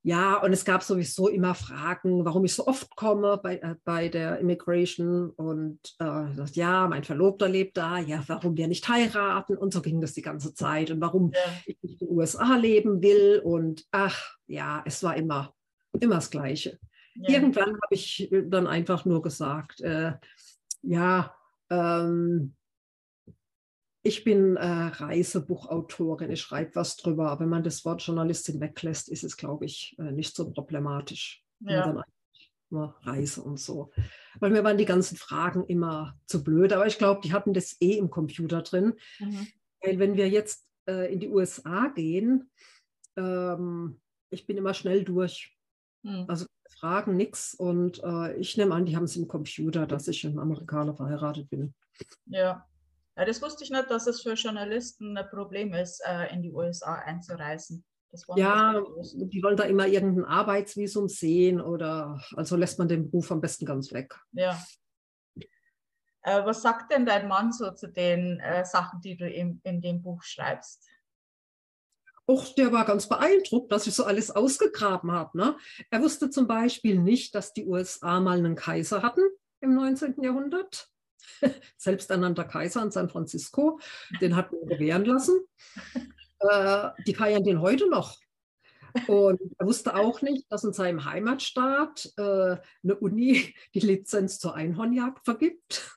ja, 0.08 0.38
und 0.38 0.54
es 0.54 0.64
gab 0.64 0.82
sowieso 0.82 1.28
immer 1.28 1.54
Fragen, 1.54 2.24
warum 2.24 2.46
ich 2.46 2.54
so 2.54 2.66
oft 2.66 2.96
komme 2.96 3.38
bei, 3.42 3.58
äh, 3.58 3.74
bei 3.84 4.08
der 4.08 4.38
Immigration. 4.38 5.28
Und 5.28 5.80
äh, 5.98 6.34
das, 6.34 6.56
ja, 6.56 6.88
mein 6.88 7.04
Verlobter 7.04 7.46
lebt 7.46 7.76
da, 7.76 7.98
ja, 7.98 8.24
warum 8.26 8.56
wir 8.56 8.68
nicht 8.68 8.88
heiraten. 8.88 9.58
Und 9.58 9.74
so 9.74 9.82
ging 9.82 10.00
das 10.00 10.14
die 10.14 10.22
ganze 10.22 10.54
Zeit. 10.54 10.90
Und 10.90 11.02
warum 11.02 11.32
ja. 11.34 11.40
ich 11.66 11.76
nicht 11.82 12.00
in 12.00 12.08
den 12.08 12.16
USA 12.16 12.56
leben 12.56 13.02
will. 13.02 13.42
Und 13.44 13.84
ach, 13.90 14.38
ja, 14.46 14.82
es 14.86 15.02
war 15.02 15.14
immer, 15.14 15.52
immer 16.00 16.14
das 16.14 16.30
Gleiche. 16.30 16.78
Ja. 17.14 17.34
Irgendwann 17.34 17.74
habe 17.74 17.94
ich 17.94 18.30
dann 18.46 18.66
einfach 18.66 19.04
nur 19.04 19.20
gesagt, 19.20 19.82
äh, 19.82 20.12
ja, 20.80 21.34
ähm, 21.68 22.54
ich 24.08 24.24
bin 24.24 24.56
äh, 24.56 24.66
Reisebuchautorin, 24.66 26.30
ich 26.30 26.40
schreibe 26.40 26.74
was 26.76 26.96
drüber. 26.96 27.30
Aber 27.30 27.42
wenn 27.42 27.50
man 27.50 27.62
das 27.62 27.84
Wort 27.84 28.02
Journalistin 28.02 28.60
weglässt, 28.60 29.08
ist 29.08 29.22
es, 29.22 29.36
glaube 29.36 29.66
ich, 29.66 29.94
äh, 29.98 30.10
nicht 30.12 30.34
so 30.34 30.50
problematisch. 30.50 31.44
Ja. 31.60 32.04
Nur 32.70 32.96
Reise 33.02 33.42
und 33.42 33.58
so. 33.58 33.90
Weil 34.40 34.50
mir 34.50 34.64
waren 34.64 34.78
die 34.78 34.84
ganzen 34.84 35.16
Fragen 35.16 35.64
immer 35.66 36.18
zu 36.26 36.42
blöd. 36.42 36.72
Aber 36.72 36.86
ich 36.86 36.98
glaube, 36.98 37.20
die 37.22 37.32
hatten 37.32 37.52
das 37.52 37.76
eh 37.80 37.96
im 37.96 38.10
Computer 38.10 38.62
drin. 38.62 38.94
Mhm. 39.18 39.46
Weil 39.82 39.98
wenn 39.98 40.16
wir 40.16 40.28
jetzt 40.28 40.66
äh, 40.88 41.12
in 41.12 41.20
die 41.20 41.28
USA 41.28 41.88
gehen, 41.88 42.50
ähm, 43.16 44.00
ich 44.30 44.46
bin 44.46 44.56
immer 44.56 44.74
schnell 44.74 45.04
durch. 45.04 45.56
Mhm. 46.02 46.24
Also 46.28 46.46
Fragen 46.78 47.16
nichts. 47.16 47.54
Und 47.54 48.02
äh, 48.02 48.36
ich 48.36 48.56
nehme 48.56 48.74
an, 48.74 48.86
die 48.86 48.96
haben 48.96 49.04
es 49.04 49.16
im 49.16 49.28
Computer, 49.28 49.86
dass 49.86 50.08
ich 50.08 50.26
einem 50.26 50.38
Amerikaner 50.38 50.94
verheiratet 50.94 51.50
bin. 51.50 51.74
Ja. 52.26 52.67
Ja, 53.18 53.24
das 53.24 53.42
wusste 53.42 53.64
ich 53.64 53.70
nicht, 53.70 53.90
dass 53.90 54.06
es 54.06 54.22
für 54.22 54.34
Journalisten 54.34 55.16
ein 55.16 55.28
Problem 55.28 55.74
ist, 55.74 56.00
äh, 56.06 56.32
in 56.32 56.40
die 56.40 56.52
USA 56.52 56.94
einzureisen. 56.94 57.84
ja, 58.36 58.80
die 59.12 59.42
wollen 59.42 59.56
da 59.56 59.64
immer 59.64 59.88
irgendein 59.88 60.24
Arbeitsvisum 60.24 61.08
sehen 61.08 61.60
oder 61.60 62.22
also 62.36 62.56
lässt 62.56 62.78
man 62.78 62.86
den 62.86 63.10
Beruf 63.10 63.32
am 63.32 63.40
besten 63.40 63.66
ganz 63.66 63.92
weg. 63.92 64.14
Ja. 64.32 64.56
Äh, 66.22 66.44
was 66.44 66.62
sagt 66.62 66.92
denn 66.92 67.06
dein 67.06 67.26
Mann 67.26 67.52
so 67.52 67.72
zu 67.72 67.88
den 67.88 68.38
äh, 68.38 68.64
Sachen, 68.64 69.00
die 69.00 69.16
du 69.16 69.28
in, 69.28 69.60
in 69.64 69.80
dem 69.80 70.00
Buch 70.00 70.22
schreibst? 70.22 70.86
Och, 72.30 72.54
der 72.54 72.70
war 72.72 72.84
ganz 72.84 73.08
beeindruckt, 73.08 73.72
dass 73.72 73.86
ich 73.86 73.94
so 73.94 74.04
alles 74.04 74.30
ausgegraben 74.30 75.10
habe. 75.10 75.36
Ne? 75.36 75.56
Er 75.90 76.02
wusste 76.02 76.30
zum 76.30 76.46
Beispiel 76.46 77.00
nicht, 77.00 77.34
dass 77.34 77.52
die 77.52 77.66
USA 77.66 78.20
mal 78.20 78.38
einen 78.38 78.54
Kaiser 78.54 79.02
hatten 79.02 79.22
im 79.60 79.74
19. 79.74 80.22
Jahrhundert. 80.22 80.88
Selbsternannter 81.76 82.44
Kaiser 82.44 82.82
in 82.82 82.90
San 82.90 83.08
Francisco. 83.08 83.80
Den 84.20 84.36
hat 84.36 84.52
man 84.52 84.66
gewähren 84.66 85.04
lassen. 85.04 85.40
Äh, 86.40 86.90
die 87.06 87.14
feiern 87.14 87.42
den 87.42 87.60
heute 87.60 87.88
noch. 87.88 88.16
Und 89.06 89.40
er 89.58 89.66
wusste 89.66 89.96
auch 89.96 90.22
nicht, 90.22 90.50
dass 90.50 90.64
in 90.64 90.72
seinem 90.72 91.04
Heimatstaat 91.04 92.12
äh, 92.16 92.56
eine 92.82 92.96
Uni 93.00 93.54
die 93.74 93.80
Lizenz 93.80 94.38
zur 94.38 94.54
Einhornjagd 94.54 95.24
vergibt. 95.24 95.96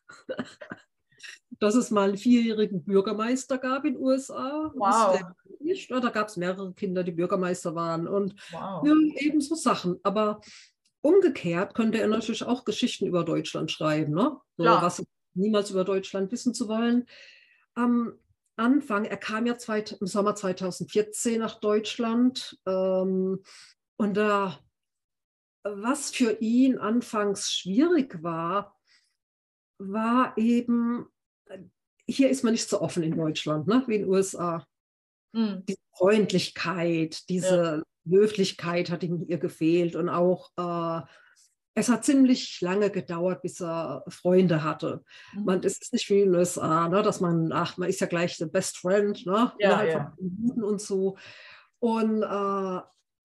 dass 1.60 1.76
es 1.76 1.92
mal 1.92 2.10
einen 2.10 2.18
vierjährigen 2.18 2.84
Bürgermeister 2.84 3.60
gab 3.60 3.86
in 3.86 3.94
den 3.94 4.02
USA. 4.02 4.72
Wow. 4.74 5.22
Nicht. 5.60 5.92
Da 5.92 6.00
gab 6.10 6.28
es 6.28 6.38
mehrere 6.38 6.74
Kinder, 6.74 7.04
die 7.04 7.12
Bürgermeister 7.12 7.76
waren 7.76 8.08
und 8.08 8.34
wow. 8.52 8.84
ja, 8.84 8.96
eben 9.18 9.42
so 9.42 9.54
Sachen. 9.54 10.00
Aber 10.02 10.42
umgekehrt 11.02 11.74
könnte 11.74 12.00
er 12.00 12.08
natürlich 12.08 12.44
auch 12.44 12.66
Geschichten 12.66 13.08
über 13.08 13.24
Deutschland 13.24 13.72
schreiben, 13.72 14.14
ne? 14.14 14.38
so, 14.58 14.64
was 14.82 15.04
niemals 15.34 15.72
über 15.72 15.84
Deutschland 15.84 16.32
wissen 16.32 16.54
zu 16.54 16.68
wollen. 16.68 17.08
Am 17.74 18.14
Anfang, 18.58 19.06
er 19.06 19.18
kam 19.18 19.46
ja 19.46 19.58
zweit, 19.58 19.94
im 20.00 20.08
Sommer 20.08 20.36
2014 20.36 21.40
nach 21.40 21.60
Deutschland 21.60 22.60
ähm, 22.68 23.44
und 23.98 24.18
da, 24.18 24.60
was 25.64 26.12
für 26.12 26.38
ihn 26.42 26.78
anfangs 26.78 27.52
schwierig 27.52 28.22
war, 28.22 28.78
war 29.80 30.38
eben, 30.38 31.08
hier 32.08 32.30
ist 32.30 32.44
man 32.44 32.54
nicht 32.54 32.70
so 32.70 32.82
offen 32.82 33.04
in 33.04 33.16
Deutschland, 33.16 33.68
ne, 33.68 33.84
wie 33.88 33.96
in 33.96 34.02
den 34.02 34.12
USA. 34.12 34.66
Mhm. 35.34 35.64
Die 35.68 35.78
Freundlichkeit, 35.96 37.28
diese. 37.30 37.84
Höflichkeit 38.10 38.90
hat 38.90 39.04
ihm 39.04 39.24
hier 39.28 39.38
gefehlt 39.38 39.96
und 39.96 40.10
auch 40.10 40.50
äh, 40.58 41.02
es 41.74 41.90
hat 41.90 42.04
ziemlich 42.04 42.60
lange 42.62 42.90
gedauert, 42.90 43.42
bis 43.42 43.62
er 43.62 44.04
Freunde 44.10 44.64
hatte. 44.64 45.04
Mhm. 45.34 45.46
Man, 45.46 45.64
es 45.64 45.80
ist 45.80 45.94
nicht 45.94 46.10
wie 46.10 46.22
in 46.22 46.32
den 46.32 46.40
USA, 46.40 46.90
ne, 46.90 47.02
dass 47.02 47.22
man, 47.22 47.52
ach, 47.54 47.78
man 47.78 47.90
ist 47.90 48.02
ja 48.02 48.08
gleich 48.08 48.38
der 48.38 48.48
Best 48.48 48.78
Friend, 48.78 49.26
ne? 49.26 49.54
Ja, 49.60 49.84
ja. 49.84 50.14
und 50.62 50.82
so. 50.82 51.18
Und 51.80 52.24
äh, 52.24 52.82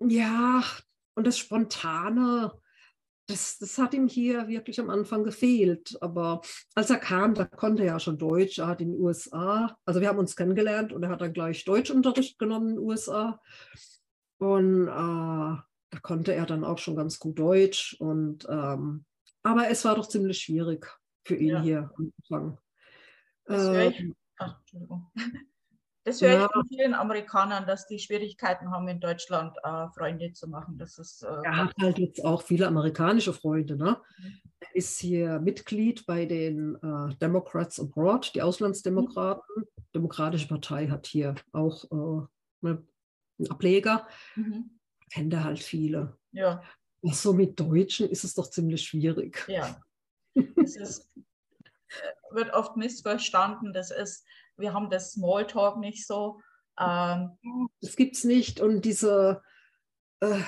ja, 0.08 0.62
und 1.14 1.26
das 1.26 1.38
Spontane, 1.38 2.52
das, 3.26 3.58
das 3.58 3.78
hat 3.78 3.94
ihm 3.94 4.06
hier 4.06 4.46
wirklich 4.46 4.78
am 4.78 4.90
Anfang 4.90 5.24
gefehlt. 5.24 5.96
Aber 6.00 6.40
als 6.76 6.90
er 6.90 6.98
kam, 6.98 7.34
da 7.34 7.44
konnte 7.44 7.82
er 7.82 7.94
ja 7.94 8.00
schon 8.00 8.18
Deutsch. 8.18 8.58
Er 8.58 8.68
hat 8.68 8.80
in 8.80 8.92
den 8.92 9.00
USA, 9.00 9.76
also 9.84 10.00
wir 10.00 10.08
haben 10.08 10.18
uns 10.18 10.36
kennengelernt 10.36 10.92
und 10.92 11.02
er 11.02 11.08
hat 11.08 11.20
dann 11.20 11.32
gleich 11.32 11.64
Deutschunterricht 11.64 12.38
genommen 12.38 12.68
in 12.70 12.74
den 12.76 12.84
USA. 12.84 13.40
Und 14.38 14.88
äh, 14.88 14.90
da 15.90 15.98
konnte 16.02 16.34
er 16.34 16.46
dann 16.46 16.64
auch 16.64 16.78
schon 16.78 16.96
ganz 16.96 17.18
gut 17.18 17.38
Deutsch. 17.38 17.96
Und, 17.98 18.46
ähm, 18.48 19.04
aber 19.42 19.68
es 19.70 19.84
war 19.84 19.94
doch 19.94 20.08
ziemlich 20.08 20.40
schwierig 20.40 20.86
für 21.24 21.36
ihn 21.36 21.54
ja. 21.54 21.62
hier 21.62 21.90
am 21.96 22.12
Anfang. 22.22 22.58
Das 23.44 23.62
höre 23.62 23.88
ich, 23.88 24.00
ähm, 24.00 24.16
ach, 24.38 24.60
das 26.06 26.20
höre 26.20 26.34
ja. 26.34 26.44
ich 26.44 26.52
von 26.52 26.68
vielen 26.68 26.94
Amerikanern, 26.94 27.66
dass 27.66 27.88
die 27.88 27.98
Schwierigkeiten 27.98 28.70
haben, 28.70 28.86
in 28.86 29.00
Deutschland 29.00 29.56
äh, 29.64 29.88
Freunde 29.88 30.32
zu 30.32 30.48
machen. 30.48 30.78
Das 30.78 30.98
ist, 30.98 31.24
äh, 31.24 31.42
er 31.42 31.56
hat 31.56 31.74
halt 31.80 31.98
jetzt 31.98 32.24
auch 32.24 32.42
viele 32.42 32.68
amerikanische 32.68 33.32
Freunde. 33.32 33.76
Ne? 33.76 33.96
Mhm. 34.18 34.40
Er 34.60 34.76
ist 34.76 35.00
hier 35.00 35.40
Mitglied 35.40 36.06
bei 36.06 36.24
den 36.24 36.76
äh, 36.76 37.14
Democrats 37.16 37.80
Abroad, 37.80 38.32
die 38.36 38.42
Auslandsdemokraten. 38.42 39.42
Mhm. 39.56 39.64
Demokratische 39.96 40.46
Partei 40.46 40.86
hat 40.86 41.08
hier 41.08 41.34
auch 41.52 41.84
äh, 41.90 42.66
einen 42.66 42.88
Ableger. 43.48 44.06
Mhm 44.34 44.76
kennt 45.10 45.32
er 45.32 45.44
halt 45.44 45.58
viele. 45.58 46.18
Ja. 46.32 46.62
Ach 47.08 47.14
so 47.14 47.32
mit 47.32 47.58
Deutschen 47.58 48.08
ist 48.08 48.24
es 48.24 48.34
doch 48.34 48.50
ziemlich 48.50 48.82
schwierig. 48.86 49.44
Ja. 49.48 49.80
Es 50.62 50.76
ist, 50.76 51.10
äh, 51.16 52.34
wird 52.34 52.52
oft 52.52 52.76
missverstanden. 52.76 53.72
Das 53.72 53.90
ist, 53.90 54.26
wir 54.58 54.74
haben 54.74 54.90
das 54.90 55.12
Smalltalk 55.12 55.78
nicht 55.78 56.06
so. 56.06 56.42
Ähm, 56.78 57.38
das 57.80 57.96
gibt 57.96 58.16
es 58.16 58.24
nicht. 58.24 58.60
Und 58.60 58.84
diese, 58.84 59.42
äh, 60.20 60.42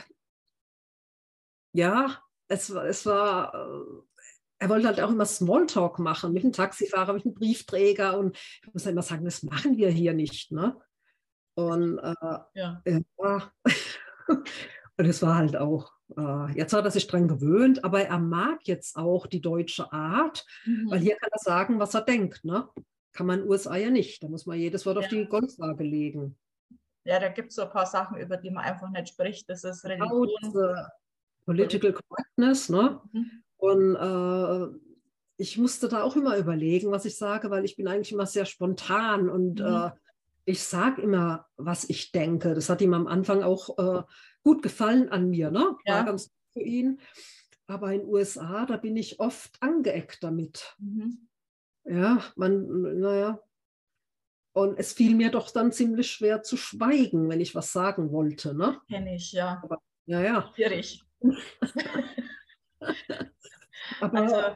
ja, 1.73 2.23
es, 2.49 2.69
es 2.69 3.07
war, 3.07 3.55
äh, 3.55 4.03
er 4.59 4.69
wollte 4.69 4.89
halt 4.89 5.01
auch 5.01 5.11
immer 5.11 5.25
Smalltalk 5.25 6.01
machen 6.01 6.35
mit 6.35 6.43
dem 6.43 6.53
Taxifahrer, 6.53 7.15
mit 7.15 7.25
dem 7.25 7.33
Briefträger. 7.33 8.19
Und 8.19 8.37
ich 8.37 8.75
muss 8.75 8.85
immer 8.85 9.01
sagen, 9.01 9.25
das 9.25 9.43
machen 9.43 9.79
wir 9.79 9.89
hier 9.89 10.13
nicht. 10.13 10.53
Ne? 10.53 10.79
Und 11.59 11.99
äh, 11.99 12.15
ja. 12.55 12.83
ja. 12.85 13.53
Und 14.97 15.07
es 15.07 15.23
war 15.23 15.37
halt 15.37 15.57
auch, 15.57 15.93
äh, 16.17 16.53
jetzt 16.57 16.73
hat 16.73 16.85
er 16.85 16.91
sich 16.93 17.09
dran 17.09 17.27
gewöhnt, 17.27 17.83
aber 17.83 18.03
er 18.03 18.21
mag 18.21 18.61
jetzt 18.63 18.97
auch 18.97 19.27
die 19.27 19.41
deutsche 19.41 19.93
Art, 19.93 20.47
mhm. 20.65 20.89
weil 20.89 21.01
hier 21.01 21.17
kann 21.17 21.31
er 21.33 21.39
sagen, 21.41 21.81
was 21.81 21.95
er 21.95 22.03
denkt. 22.03 22.45
Ne? 22.45 22.69
Kann 23.13 23.27
man 23.27 23.41
in 23.41 23.45
den 23.45 23.51
USA 23.51 23.75
ja 23.75 23.91
nicht. 23.91 24.23
Da 24.23 24.29
muss 24.29 24.47
man 24.47 24.57
jedes 24.57 24.87
Wort 24.87 24.99
ja. 24.99 25.03
auf 25.03 25.09
die 25.09 25.27
Goldwaage 25.27 25.83
legen. 25.83 26.37
Ja, 27.03 27.19
da 27.19 27.29
gibt 27.29 27.49
es 27.49 27.57
so 27.57 27.63
ein 27.63 27.71
paar 27.71 27.87
Sachen, 27.87 28.19
über 28.19 28.37
die 28.37 28.51
man 28.51 28.65
einfach 28.65 28.91
nicht 28.91 29.09
spricht. 29.09 29.51
Das 29.51 29.65
ist 29.65 29.85
Religion. 29.85 30.29
Genau, 30.53 30.87
Political 31.45 31.93
Correctness. 31.93 32.69
Ne? 32.69 33.01
Mhm. 33.13 33.43
Und 33.57 33.97
äh, 33.97 34.79
ich 35.39 35.59
musste 35.59 35.89
da 35.89 36.05
auch 36.05 36.15
immer 36.15 36.37
überlegen, 36.37 36.93
was 36.93 37.05
ich 37.05 37.17
sage, 37.17 37.51
weil 37.51 37.65
ich 37.65 37.75
bin 37.75 37.89
eigentlich 37.89 38.13
immer 38.13 38.27
sehr 38.27 38.45
spontan 38.45 39.29
und 39.29 39.59
mhm. 39.59 39.67
äh, 39.67 39.91
ich 40.49 40.63
sage 40.63 41.03
immer, 41.03 41.47
was 41.57 41.89
ich 41.91 42.11
denke. 42.11 42.55
Das 42.55 42.71
hat 42.71 42.81
ihm 42.81 42.95
am 42.95 43.07
Anfang 43.07 43.43
auch 43.43 43.79
äh, 43.79 44.03
gut 44.43 44.63
gefallen 44.63 45.11
an 45.11 45.29
mir, 45.29 45.51
ne? 45.51 45.61
War 45.61 45.79
ja. 45.85 46.03
ganz 46.03 46.29
gut 46.29 46.37
für 46.55 46.63
ihn. 46.63 47.01
Aber 47.67 47.93
in 47.93 48.01
den 48.01 48.09
USA, 48.09 48.65
da 48.65 48.79
bin 48.79 48.97
ich 48.97 49.21
oft 49.21 49.59
angeeckt 49.61 50.23
damit. 50.23 50.75
Mhm. 50.79 51.29
Ja, 51.85 52.25
man, 52.35 52.99
naja. 52.99 53.43
Und 54.53 54.79
es 54.79 54.95
fiel 54.95 55.15
mir 55.15 55.31
doch 55.31 55.51
dann 55.51 55.71
ziemlich 55.71 56.11
schwer 56.11 56.43
zu 56.43 56.57
schweigen, 56.57 57.29
wenn 57.29 57.43
ich 57.43 57.55
was 57.55 57.71
sagen 57.71 58.11
wollte. 58.11 58.55
Ne? 58.55 58.81
Kenne 58.89 59.17
ich, 59.17 59.33
ja. 59.33 59.61
Aber, 59.63 59.83
ja, 60.07 60.23
ja. 60.23 60.51
Schwierig. 60.55 61.05
Aber 64.01 64.19
also, 64.19 64.55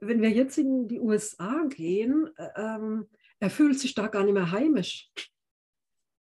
wenn 0.00 0.20
wir 0.20 0.30
jetzt 0.30 0.58
in 0.58 0.88
die 0.88 0.98
USA 0.98 1.64
gehen, 1.68 2.28
äh, 2.36 2.48
ähm, 2.56 3.06
er 3.44 3.50
fühlt 3.50 3.78
sich 3.78 3.94
da 3.94 4.06
gar 4.06 4.24
nicht 4.24 4.32
mehr 4.32 4.50
heimisch. 4.50 5.10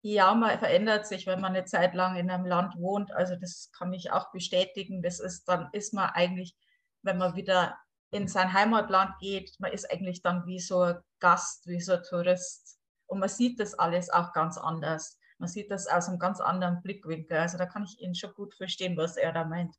Ja, 0.02 0.34
man 0.34 0.58
verändert 0.58 1.06
sich, 1.06 1.28
wenn 1.28 1.40
man 1.40 1.54
eine 1.54 1.64
Zeit 1.64 1.94
lang 1.94 2.16
in 2.16 2.28
einem 2.28 2.46
Land 2.46 2.74
wohnt. 2.76 3.12
Also 3.12 3.36
das 3.36 3.70
kann 3.70 3.92
ich 3.92 4.10
auch 4.10 4.32
bestätigen. 4.32 5.02
Das 5.02 5.20
ist, 5.20 5.44
dann 5.44 5.68
ist 5.72 5.94
man 5.94 6.10
eigentlich, 6.10 6.56
wenn 7.02 7.18
man 7.18 7.36
wieder 7.36 7.78
in 8.10 8.26
sein 8.26 8.52
Heimatland 8.52 9.12
geht, 9.20 9.54
man 9.60 9.70
ist 9.70 9.88
eigentlich 9.90 10.20
dann 10.22 10.44
wie 10.46 10.58
so 10.58 10.80
ein 10.80 10.98
Gast, 11.20 11.68
wie 11.68 11.80
so 11.80 11.92
ein 11.92 12.02
Tourist. 12.02 12.80
Und 13.06 13.20
man 13.20 13.28
sieht 13.28 13.60
das 13.60 13.74
alles 13.74 14.10
auch 14.10 14.32
ganz 14.32 14.58
anders. 14.58 15.16
Man 15.38 15.48
sieht 15.48 15.70
das 15.70 15.86
aus 15.86 16.08
einem 16.08 16.18
ganz 16.18 16.40
anderen 16.40 16.82
Blickwinkel. 16.82 17.38
Also 17.38 17.56
da 17.56 17.66
kann 17.66 17.84
ich 17.84 18.00
ihn 18.00 18.16
schon 18.16 18.34
gut 18.34 18.52
verstehen, 18.56 18.96
was 18.96 19.16
er 19.16 19.32
da 19.32 19.44
meint. 19.44 19.76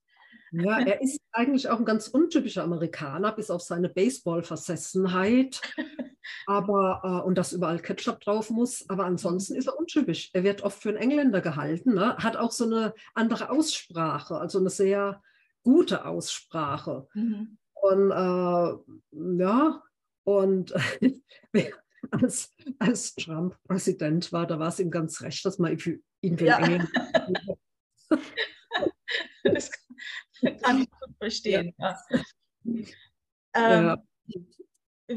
Ja, 0.52 0.80
er 0.80 1.02
ist 1.02 1.20
eigentlich 1.32 1.68
auch 1.68 1.80
ein 1.80 1.86
ganz 1.86 2.08
untypischer 2.08 2.64
Amerikaner, 2.64 3.32
bis 3.32 3.50
auf 3.50 3.62
seine 3.62 3.90
Baseball-Versessenheit. 3.90 5.62
Aber, 6.46 7.02
äh, 7.04 7.28
und 7.28 7.38
dass 7.38 7.54
überall 7.54 7.80
Ketchup 7.80 8.20
drauf 8.22 8.50
muss. 8.50 8.90
Aber 8.90 9.06
ansonsten 9.06 9.56
ist 9.56 9.68
er 9.68 9.78
untypisch. 9.78 10.30
Er 10.34 10.44
wird 10.44 10.64
oft 10.64 10.82
für 10.82 10.90
einen 10.90 10.98
Engländer 10.98 11.42
gehalten, 11.42 11.94
ne? 11.94 12.18
hat 12.18 12.38
auch 12.38 12.52
so 12.52 12.66
eine 12.66 12.94
andere 13.14 13.50
Aussprache, 13.50 14.38
also 14.38 14.60
eine 14.60 14.70
sehr 14.70 15.22
gute 15.64 16.06
Aussprache. 16.06 17.08
Mhm. 17.14 17.58
Und 17.74 18.12
äh, 18.12 19.42
ja, 19.44 19.84
und 20.24 20.74
als, 22.12 22.54
als 22.80 23.16
Trump 23.16 23.58
Präsident 23.64 24.32
war, 24.32 24.48
da 24.48 24.60
war 24.60 24.70
es 24.70 24.80
ihm 24.80 24.92
ganz 24.92 25.22
recht, 25.22 25.44
dass 25.46 25.60
man 25.60 25.78
ihn 26.22 26.38
für 26.38 26.46
ja. 26.46 26.60
Engländer. 26.60 26.88
das 29.44 29.72
kann 30.62 30.82
ich 30.82 30.90
gut 30.90 31.18
verstehen. 31.18 31.74
Ja. 31.78 31.98
Ähm, 33.56 33.98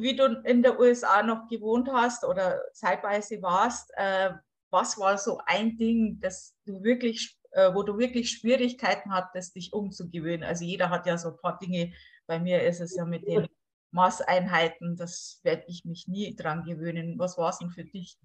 wie 0.02 0.16
du 0.16 0.24
in 0.44 0.62
der 0.62 0.78
USA 0.78 1.22
noch 1.22 1.48
gewohnt 1.48 1.88
hast 1.92 2.24
oder 2.24 2.60
zeitweise 2.72 3.40
warst, 3.42 3.90
äh, 3.96 4.32
was 4.70 4.98
war 4.98 5.18
so 5.18 5.40
ein 5.46 5.76
Ding, 5.76 6.18
das 6.20 6.54
du 6.64 6.82
wirklich, 6.82 7.38
äh, 7.52 7.72
wo 7.74 7.82
du 7.82 7.98
wirklich 7.98 8.30
Schwierigkeiten 8.30 9.12
hattest, 9.12 9.54
dich 9.54 9.72
umzugewöhnen? 9.72 10.44
Also 10.44 10.64
jeder 10.64 10.90
hat 10.90 11.06
ja 11.06 11.16
so 11.18 11.30
ein 11.30 11.36
paar 11.36 11.58
Dinge. 11.58 11.92
Bei 12.26 12.38
mir 12.38 12.62
ist 12.62 12.80
es 12.80 12.96
ja 12.96 13.04
mit 13.04 13.26
den 13.26 13.46
Maßeinheiten, 13.92 14.96
das 14.96 15.40
werde 15.42 15.64
ich 15.68 15.84
mich 15.84 16.08
nie 16.08 16.34
dran 16.34 16.64
gewöhnen. 16.64 17.18
Was 17.18 17.38
war 17.38 17.50
es 17.50 17.58
denn 17.58 17.70
für 17.70 17.84
dich? 17.84 18.18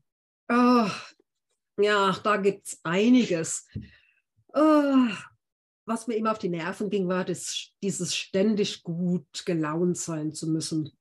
Oh, 0.49 0.89
Ja, 1.77 2.15
da 2.23 2.37
gibt 2.37 2.67
es 2.67 2.79
einiges. 2.83 3.67
Uh, 4.53 5.09
was 5.85 6.07
mir 6.07 6.15
immer 6.15 6.31
auf 6.31 6.39
die 6.39 6.49
Nerven 6.49 6.89
ging, 6.89 7.07
war 7.07 7.23
das, 7.23 7.69
dieses 7.81 8.15
ständig 8.15 8.83
gut 8.83 9.45
gelaunt 9.45 9.97
sein 9.97 10.33
zu 10.33 10.47
müssen. 10.47 10.91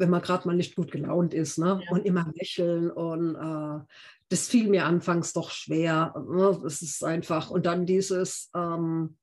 Wenn 0.00 0.10
man 0.10 0.22
gerade 0.22 0.48
mal 0.48 0.56
nicht 0.56 0.74
gut 0.74 0.90
gelaunt 0.90 1.34
ist 1.34 1.58
ne? 1.58 1.80
Ja. 1.84 1.92
und 1.92 2.04
immer 2.04 2.32
lächeln. 2.34 2.90
Und 2.90 3.36
uh, 3.36 3.80
das 4.28 4.48
fiel 4.48 4.68
mir 4.68 4.86
anfangs 4.86 5.32
doch 5.32 5.50
schwer. 5.50 6.14
Ne? 6.28 6.60
Es 6.66 6.82
ist 6.82 7.04
einfach. 7.04 7.50
Und 7.50 7.66
dann 7.66 7.86
dieses, 7.86 8.50
ähm, 8.54 9.16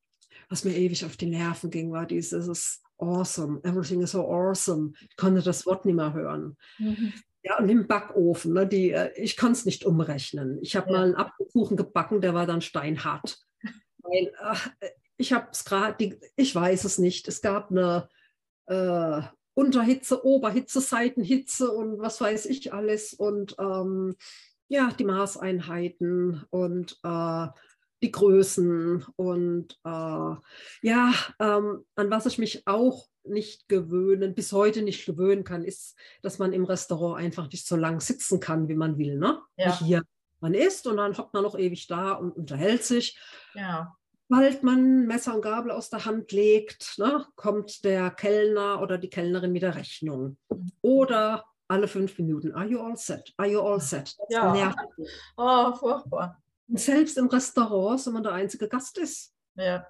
was 0.48 0.64
mir 0.64 0.76
ewig 0.76 1.04
auf 1.04 1.16
die 1.16 1.26
Nerven 1.26 1.70
ging, 1.70 1.92
war 1.92 2.06
dieses 2.06 2.80
awesome. 2.98 3.60
Everything 3.64 4.02
is 4.02 4.12
so 4.12 4.30
awesome. 4.30 4.92
Ich 5.08 5.16
konnte 5.16 5.42
das 5.42 5.66
Wort 5.66 5.84
nicht 5.84 5.94
mehr 5.94 6.12
hören. 6.12 6.56
Mhm. 6.78 7.12
Ja, 7.42 7.58
und 7.58 7.68
im 7.68 7.86
Backofen, 7.86 8.52
ne, 8.52 8.66
die, 8.66 8.90
äh, 8.90 9.12
ich 9.16 9.36
kann 9.36 9.52
es 9.52 9.64
nicht 9.64 9.84
umrechnen. 9.84 10.58
Ich 10.60 10.76
habe 10.76 10.90
ja. 10.90 10.98
mal 10.98 11.04
einen 11.04 11.14
Apfelkuchen 11.14 11.76
gebacken, 11.76 12.20
der 12.20 12.34
war 12.34 12.46
dann 12.46 12.60
steinhart. 12.60 13.38
Weil 13.98 14.32
ach, 14.40 14.70
ich 15.16 15.32
habe 15.32 15.48
es 15.52 15.64
gerade, 15.64 16.18
ich 16.36 16.54
weiß 16.54 16.84
es 16.84 16.98
nicht. 16.98 17.28
Es 17.28 17.40
gab 17.40 17.70
eine 17.70 18.08
äh, 18.66 19.22
Unterhitze, 19.58 20.24
Oberhitze, 20.24 20.80
Seitenhitze 20.80 21.72
und 21.72 21.98
was 21.98 22.20
weiß 22.20 22.46
ich 22.46 22.72
alles. 22.72 23.12
Und 23.12 23.56
ähm, 23.58 24.14
ja, 24.68 24.92
die 24.96 25.04
Maßeinheiten 25.04 26.44
und 26.50 26.96
äh, 27.02 27.46
die 28.00 28.12
Größen 28.12 29.04
und 29.16 29.72
äh, 29.84 30.34
ja, 30.82 31.12
ähm, 31.40 31.84
an 31.96 32.08
was 32.08 32.26
ich 32.26 32.38
mich 32.38 32.68
auch 32.68 33.08
nicht 33.24 33.68
gewöhnen, 33.68 34.36
bis 34.36 34.52
heute 34.52 34.82
nicht 34.82 35.04
gewöhnen 35.06 35.42
kann, 35.42 35.64
ist, 35.64 35.98
dass 36.22 36.38
man 36.38 36.52
im 36.52 36.64
Restaurant 36.64 37.20
einfach 37.20 37.50
nicht 37.50 37.66
so 37.66 37.74
lang 37.74 38.00
sitzen 38.00 38.38
kann, 38.38 38.68
wie 38.68 38.76
man 38.76 38.96
will. 38.96 39.18
Ne? 39.18 39.40
Ja. 39.56 39.76
Hier. 39.80 40.02
Man 40.38 40.54
isst 40.54 40.86
und 40.86 40.98
dann 40.98 41.18
hockt 41.18 41.34
man 41.34 41.42
noch 41.42 41.58
ewig 41.58 41.88
da 41.88 42.12
und 42.12 42.30
unterhält 42.36 42.84
sich. 42.84 43.18
Ja. 43.54 43.97
Sobald 44.28 44.62
man 44.62 45.06
Messer 45.06 45.34
und 45.34 45.42
Gabel 45.42 45.70
aus 45.70 45.88
der 45.88 46.04
Hand 46.04 46.32
legt, 46.32 46.98
ne, 46.98 47.24
kommt 47.34 47.84
der 47.84 48.10
Kellner 48.10 48.82
oder 48.82 48.98
die 48.98 49.08
Kellnerin 49.08 49.52
mit 49.52 49.62
der 49.62 49.74
Rechnung. 49.74 50.36
Mhm. 50.50 50.72
Oder 50.82 51.44
alle 51.68 51.88
fünf 51.88 52.18
Minuten, 52.18 52.52
are 52.52 52.66
you 52.66 52.80
all 52.80 52.96
set? 52.96 53.32
Are 53.36 53.48
you 53.48 53.60
all 53.60 53.80
set? 53.80 54.16
Das 54.18 54.26
ja. 54.28 54.52
nervt. 54.52 54.78
Oh, 55.36 55.72
furchtbar. 55.74 56.42
Und 56.66 56.78
selbst 56.78 57.16
im 57.16 57.28
Restaurant, 57.28 58.04
wenn 58.06 58.12
man 58.12 58.22
der 58.22 58.32
einzige 58.32 58.68
Gast 58.68 58.98
ist. 58.98 59.34
Ja. 59.54 59.86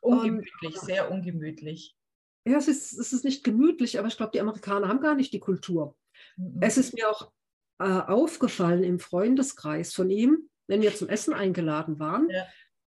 Ungemütlich, 0.00 0.76
und, 0.76 0.80
sehr 0.80 1.10
ungemütlich. 1.10 1.96
Ja, 2.44 2.58
es 2.58 2.68
ist, 2.68 2.92
es 2.92 3.12
ist 3.12 3.24
nicht 3.24 3.42
gemütlich, 3.42 3.98
aber 3.98 4.06
ich 4.06 4.16
glaube, 4.16 4.32
die 4.32 4.40
Amerikaner 4.40 4.88
haben 4.88 5.00
gar 5.00 5.16
nicht 5.16 5.32
die 5.32 5.40
Kultur. 5.40 5.96
Mhm. 6.36 6.58
Es 6.60 6.78
ist 6.78 6.94
mir 6.94 7.10
auch 7.10 7.32
äh, 7.80 7.84
aufgefallen 7.84 8.84
im 8.84 9.00
Freundeskreis 9.00 9.92
von 9.92 10.10
ihm, 10.10 10.48
wenn 10.68 10.82
wir 10.82 10.94
zum 10.94 11.08
Essen 11.08 11.34
eingeladen 11.34 11.98
waren. 11.98 12.28
Ja. 12.30 12.46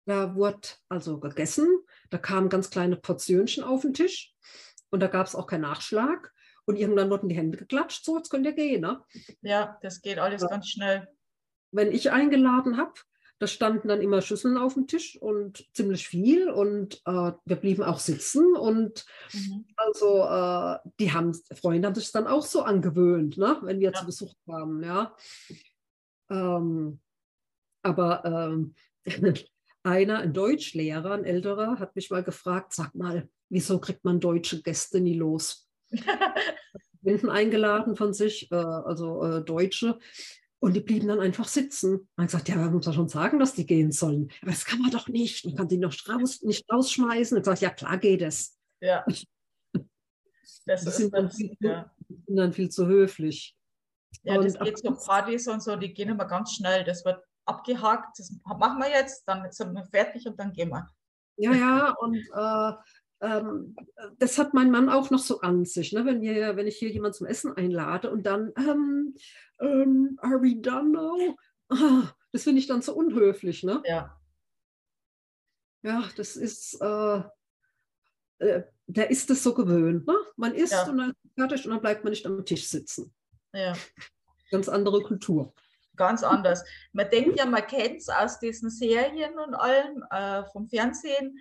Da 0.10 0.36
wurde 0.36 0.68
also 0.90 1.20
gegessen, 1.20 1.68
da 2.10 2.18
kamen 2.18 2.50
ganz 2.50 2.70
kleine 2.70 2.98
Portionchen 2.98 3.64
auf 3.64 3.82
den 3.82 3.94
Tisch 3.94 4.34
und 4.90 5.00
da 5.02 5.08
gab 5.08 5.28
es 5.28 5.36
auch 5.36 5.48
keinen 5.48 5.62
Nachschlag. 5.62 6.34
Und 6.66 6.76
irgendwann 6.76 7.10
wurden 7.10 7.30
die 7.30 7.36
Hände 7.36 7.58
geklatscht, 7.58 8.06
so 8.06 8.18
jetzt 8.18 8.30
könnt 8.30 8.46
ihr 8.46 8.54
gehen. 8.54 8.82
Ne? 8.82 9.02
Ja, 9.42 9.80
das 9.82 10.02
geht 10.02 10.20
alles 10.20 10.44
ja. 10.44 10.50
ganz 10.50 10.68
schnell 10.68 11.08
wenn 11.72 11.92
ich 11.92 12.12
eingeladen 12.12 12.78
habe, 12.78 12.94
da 13.40 13.48
standen 13.48 13.88
dann 13.88 14.02
immer 14.02 14.22
Schüsseln 14.22 14.58
auf 14.58 14.74
dem 14.74 14.88
Tisch 14.88 15.18
und 15.22 15.66
ziemlich 15.74 16.08
viel 16.08 16.50
und 16.50 17.02
äh, 17.06 17.32
wir 17.46 17.56
blieben 17.56 17.84
auch 17.84 18.00
sitzen 18.00 18.56
und 18.56 19.06
mhm. 19.32 19.66
also 19.78 20.24
äh, 20.24 20.78
die 21.00 21.14
haben, 21.14 21.34
Freunde 21.54 21.88
haben 21.88 21.96
sich 21.96 22.12
dann 22.12 22.28
auch 22.28 22.46
so 22.46 22.64
angewöhnt, 22.64 23.38
ne, 23.38 23.58
wenn 23.62 23.80
wir 23.80 23.92
ja. 23.92 24.00
zu 24.00 24.06
Besuch 24.06 24.34
kamen, 24.46 24.84
ja. 24.84 25.16
Ähm, 26.30 27.00
aber 27.82 28.26
ähm, 28.26 28.76
einer, 29.84 30.20
ein 30.20 30.34
Deutschlehrer, 30.34 31.12
ein 31.12 31.26
älterer, 31.26 31.80
hat 31.80 31.96
mich 31.96 32.10
mal 32.10 32.24
gefragt, 32.24 32.74
sag 32.74 32.96
mal, 32.96 33.30
wieso 33.50 33.80
kriegt 33.80 34.04
man 34.04 34.20
deutsche 34.20 34.62
Gäste 34.62 35.00
nie 35.00 35.16
los? 35.16 35.70
Binden 37.02 37.30
eingeladen 37.30 37.96
von 37.96 38.14
sich, 38.14 38.52
äh, 38.52 38.56
also 38.56 39.24
äh, 39.24 39.44
Deutsche. 39.44 40.00
Und 40.62 40.74
die 40.74 40.82
blieben 40.82 41.08
dann 41.08 41.22
einfach 41.22 41.48
sitzen. 41.48 42.10
Man 42.18 42.28
gesagt, 42.28 42.50
ja, 42.50 42.58
man 42.58 42.74
muss 42.74 42.86
ja 42.86 42.92
schon 42.92 43.08
sagen, 43.08 43.40
dass 43.40 43.54
die 43.54 43.66
gehen 43.66 43.94
sollen. 43.94 44.30
Aber 44.42 44.52
das 44.52 44.66
kann 44.66 44.82
man 44.82 44.92
doch 44.92 45.08
nicht. 45.08 45.46
Man 45.46 45.56
kann 45.56 45.70
die 45.70 45.78
noch 45.78 45.94
raus, 46.10 46.42
nicht 46.42 46.70
rausschmeißen. 46.70 47.38
Und 47.38 47.44
gesagt, 47.44 47.62
ja, 47.62 47.70
klar 47.70 47.98
geht 47.98 48.22
es. 48.22 48.58
Ja. 48.82 49.06
Das, 50.66 50.84
das 50.84 50.98
sind, 50.98 51.14
dann 51.16 51.32
viel, 51.32 51.56
ja. 51.62 51.92
sind 52.08 52.36
dann 52.36 52.54
viel 52.54 52.70
zu 52.70 52.86
höflich. 52.86 53.56
Ja, 54.24 54.36
und 54.36 54.46
das 54.46 54.60
geht 54.60 54.78
so 54.78 54.94
Partys 54.94 55.48
und 55.48 55.64
so, 55.64 55.76
die 55.76 55.94
gehen 55.94 56.10
immer 56.10 56.26
ganz 56.26 56.54
schnell. 56.54 56.84
Das 56.84 57.04
wird 57.06 57.24
abgehakt, 57.46 58.20
das 58.20 58.32
machen 58.44 58.80
wir 58.80 58.90
jetzt, 58.90 59.24
dann 59.28 59.52
sind 59.52 59.74
wir 59.74 59.86
fertig 59.86 60.28
und 60.28 60.40
dann 60.40 60.54
gehen 60.54 60.70
wir. 60.70 60.88
Ja, 61.38 61.54
ja, 61.54 61.92
und 61.92 62.16
äh, 62.16 62.74
ähm, 63.22 63.76
das 64.18 64.38
hat 64.38 64.54
mein 64.54 64.72
Mann 64.72 64.90
auch 64.90 65.10
noch 65.10 65.20
so 65.20 65.42
an 65.42 65.66
sich, 65.66 65.94
ne? 65.94 66.06
wenn, 66.06 66.22
wir, 66.22 66.56
wenn 66.56 66.68
ich 66.68 66.78
hier 66.78 66.90
jemanden 66.90 67.18
zum 67.18 67.28
Essen 67.28 67.56
einlade 67.56 68.12
und 68.12 68.24
dann, 68.24 68.52
ähm, 68.58 69.16
ähm, 69.60 70.18
are 70.22 70.42
we 70.42 70.56
done 70.56 70.92
now? 70.92 71.36
Ah, 71.70 72.12
das 72.32 72.44
finde 72.44 72.60
ich 72.60 72.68
dann 72.68 72.82
so 72.82 72.94
unhöflich. 72.94 73.64
Ne? 73.64 73.82
Ja. 73.86 74.18
Ja, 75.82 76.04
das 76.18 76.36
ist, 76.36 76.82
äh, 76.82 77.22
äh, 78.40 78.64
der 78.88 79.12
ist 79.12 79.30
es 79.30 79.44
so 79.44 79.54
gewöhnt. 79.54 80.08
Ne? 80.08 80.16
Man 80.36 80.56
isst 80.56 80.74
ja. 80.74 80.90
und 80.90 80.98
dann 80.98 81.14
fertig 81.36 81.66
und 81.66 81.72
dann 81.72 81.82
bleibt 81.82 82.04
man 82.04 82.12
nicht 82.12 82.26
am 82.26 82.46
Tisch 82.46 82.68
sitzen. 82.68 83.14
Ja. 83.54 83.74
Ganz 84.52 84.68
andere 84.68 85.02
Kultur. 85.04 85.54
Ganz 86.00 86.24
anders. 86.24 86.64
Man 86.94 87.10
denkt 87.10 87.38
ja, 87.38 87.46
man 87.46 87.68
kennt 87.68 87.98
es 87.98 88.08
aus 88.08 88.40
diesen 88.40 88.70
Serien 88.70 89.38
und 89.38 89.54
allem 89.54 90.02
äh, 90.12 90.46
vom 90.54 90.70
Fernsehen. 90.70 91.38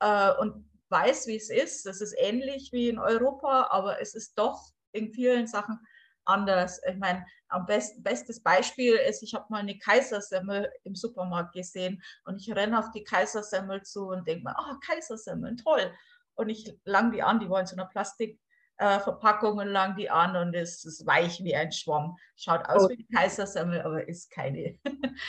Äh, 0.00 0.32
und 0.38 0.68
weiß, 0.90 1.26
wie 1.26 1.36
es 1.36 1.48
ist. 1.48 1.86
Es 1.86 2.02
ist 2.02 2.14
ähnlich 2.18 2.70
wie 2.70 2.90
in 2.90 2.98
Europa, 2.98 3.68
aber 3.70 3.98
es 4.00 4.14
ist 4.14 4.38
doch 4.38 4.72
in 4.92 5.10
vielen 5.12 5.46
Sachen 5.46 5.80
anders. 6.26 6.82
Ich 6.86 6.96
meine, 6.96 7.24
am 7.48 7.64
besten, 7.64 8.02
bestes 8.02 8.42
Beispiel 8.42 8.94
ist, 8.94 9.22
ich 9.22 9.32
habe 9.34 9.46
mal 9.48 9.60
eine 9.60 9.78
Kaisersemmel 9.78 10.70
im 10.84 10.94
Supermarkt 10.94 11.54
gesehen 11.54 12.02
und 12.26 12.36
ich 12.36 12.54
renne 12.54 12.78
auf 12.78 12.90
die 12.90 13.04
Kaisersemmel 13.04 13.82
zu 13.84 14.08
und 14.08 14.28
denke 14.28 14.44
mir, 14.44 14.54
oh, 14.58 14.74
Kaisersemmeln, 14.86 15.56
toll. 15.56 15.90
Und 16.34 16.50
ich 16.50 16.78
lang 16.84 17.10
die 17.10 17.22
an, 17.22 17.40
die 17.40 17.48
wollen 17.48 17.66
so 17.66 17.74
eine 17.74 17.88
Plastikverpackung 17.88 18.47
äh, 18.78 18.98
und 19.44 19.68
lang 19.68 19.96
die 19.96 20.10
an 20.10 20.36
und 20.36 20.54
es 20.54 20.84
ist 20.84 21.06
weich 21.06 21.42
wie 21.44 21.54
ein 21.54 21.72
Schwamm. 21.72 22.16
Schaut 22.36 22.68
aus 22.68 22.84
oh. 22.84 22.88
wie 22.88 22.96
die 22.96 23.08
Kaisersemmel, 23.08 23.82
aber 23.82 24.08
ist 24.08 24.30
keine. 24.30 24.78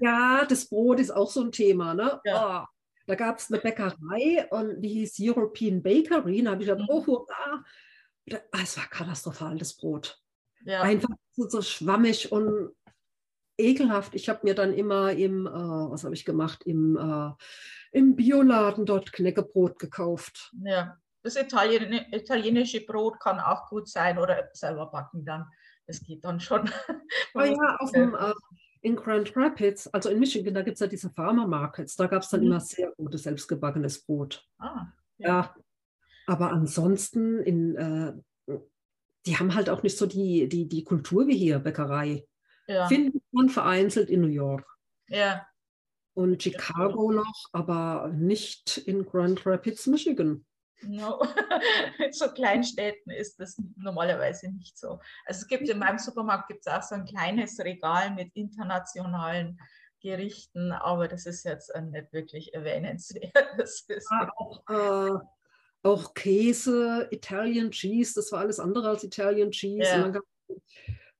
ja, 0.00 0.44
das 0.44 0.68
Brot 0.68 1.00
ist 1.00 1.10
auch 1.10 1.30
so 1.30 1.42
ein 1.42 1.52
Thema, 1.52 1.94
ne? 1.94 2.20
Ja. 2.24 2.62
Oh 2.62 2.72
da 3.06 3.14
gab 3.14 3.38
es 3.38 3.50
eine 3.50 3.60
Bäckerei 3.60 4.46
und 4.50 4.80
die 4.80 4.88
hieß 4.88 5.16
European 5.20 5.82
Bakery. 5.82 6.42
Da 6.42 6.52
habe 6.52 6.62
ich 6.62 6.68
gedacht, 6.68 6.88
mhm. 6.88 6.94
oh, 6.94 7.26
ah, 7.30 7.62
es 8.62 8.76
war 8.76 8.86
katastrophal, 8.86 9.58
das 9.58 9.74
Brot. 9.76 10.18
Ja. 10.64 10.82
Einfach 10.82 11.08
so, 11.32 11.48
so, 11.48 11.62
schwammig 11.62 12.30
und 12.30 12.70
ekelhaft. 13.58 14.14
Ich 14.14 14.28
habe 14.28 14.40
mir 14.44 14.54
dann 14.54 14.72
immer 14.72 15.12
im, 15.12 15.46
äh, 15.46 15.50
was 15.50 16.04
habe 16.04 16.14
ich 16.14 16.24
gemacht, 16.24 16.62
im, 16.64 16.96
äh, 16.96 17.32
im 17.90 18.16
Bioladen 18.16 18.86
dort 18.86 19.12
Knäckebrot 19.12 19.78
gekauft. 19.78 20.52
Ja, 20.62 20.96
das 21.22 21.36
Italien, 21.36 21.92
italienische 22.10 22.84
Brot 22.84 23.20
kann 23.20 23.40
auch 23.40 23.68
gut 23.68 23.88
sein 23.88 24.18
oder 24.18 24.50
selber 24.52 24.86
backen 24.86 25.24
dann. 25.24 25.46
Das 25.86 26.02
geht 26.02 26.24
dann 26.24 26.40
schon. 26.40 26.68
Ah 27.34 27.46
ja, 27.46 27.76
auf 27.78 27.90
dem, 27.92 28.14
äh, 28.14 28.32
in 28.82 28.96
Grand 28.96 29.34
Rapids, 29.36 29.86
also 29.88 30.10
in 30.10 30.18
Michigan, 30.18 30.52
da 30.52 30.62
gibt 30.62 30.74
es 30.74 30.80
ja 30.80 30.86
diese 30.86 31.08
Farmer 31.08 31.46
Markets, 31.46 31.96
da 31.96 32.06
gab 32.06 32.22
es 32.22 32.28
dann 32.28 32.40
mhm. 32.40 32.46
immer 32.48 32.60
sehr 32.60 32.92
gutes 32.96 33.22
selbstgebackenes 33.22 34.04
Brot. 34.04 34.46
Ah, 34.58 34.86
ja. 35.16 35.28
ja. 35.28 35.54
Aber 36.26 36.50
ansonsten, 36.50 37.40
in, 37.40 37.76
äh, 37.76 38.12
die 39.24 39.38
haben 39.38 39.54
halt 39.54 39.70
auch 39.70 39.82
nicht 39.82 39.96
so 39.96 40.06
die, 40.06 40.48
die, 40.48 40.68
die 40.68 40.84
Kultur 40.84 41.26
wie 41.26 41.36
hier, 41.36 41.58
Bäckerei. 41.58 42.26
Ja. 42.66 42.86
Findet 42.88 43.22
man 43.32 43.48
vereinzelt 43.48 44.10
in 44.10 44.20
New 44.20 44.28
York. 44.28 44.66
Ja. 45.08 45.46
Und 46.14 46.42
Chicago 46.42 47.12
noch, 47.12 47.48
aber 47.52 48.12
nicht 48.14 48.78
in 48.78 49.06
Grand 49.06 49.46
Rapids, 49.46 49.86
Michigan. 49.86 50.44
No. 50.82 51.20
In 51.98 52.12
so 52.12 52.28
kleinen 52.32 52.64
Städten 52.64 53.10
ist 53.10 53.38
das 53.38 53.60
normalerweise 53.76 54.50
nicht 54.50 54.78
so. 54.78 54.98
Also 55.24 55.42
es 55.42 55.46
gibt 55.46 55.68
in 55.68 55.78
meinem 55.78 55.98
Supermarkt 55.98 56.48
gibt 56.48 56.66
es 56.66 56.72
auch 56.72 56.82
so 56.82 56.94
ein 56.94 57.04
kleines 57.04 57.58
Regal 57.60 58.10
mit 58.12 58.34
internationalen 58.34 59.58
Gerichten, 60.02 60.72
aber 60.72 61.08
das 61.08 61.26
ist 61.26 61.44
jetzt 61.44 61.72
nicht 61.90 62.12
wirklich 62.12 62.52
erwähnenswert. 62.54 63.32
Ja, 63.34 64.30
auch, 64.36 64.62
äh, 64.68 65.18
auch, 65.84 66.14
Käse, 66.14 67.08
Italian 67.10 67.70
Cheese, 67.70 68.14
das 68.16 68.32
war 68.32 68.40
alles 68.40 68.58
andere 68.60 68.88
als 68.88 69.04
Italian 69.04 69.52
Cheese. 69.52 69.88
Ja. 69.88 70.08
Gab, 70.08 70.24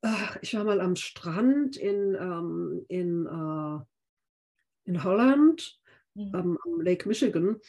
äh, 0.03 0.39
ich 0.41 0.55
war 0.55 0.65
mal 0.65 0.81
am 0.81 0.97
Strand 0.97 1.77
in, 1.77 2.17
ähm, 2.17 2.85
in, 2.89 3.27
äh, 3.27 4.91
in 4.91 5.05
Holland, 5.05 5.79
mhm. 6.15 6.35
ähm, 6.35 6.59
am 6.65 6.81
Lake 6.81 7.09
Michigan. 7.09 7.61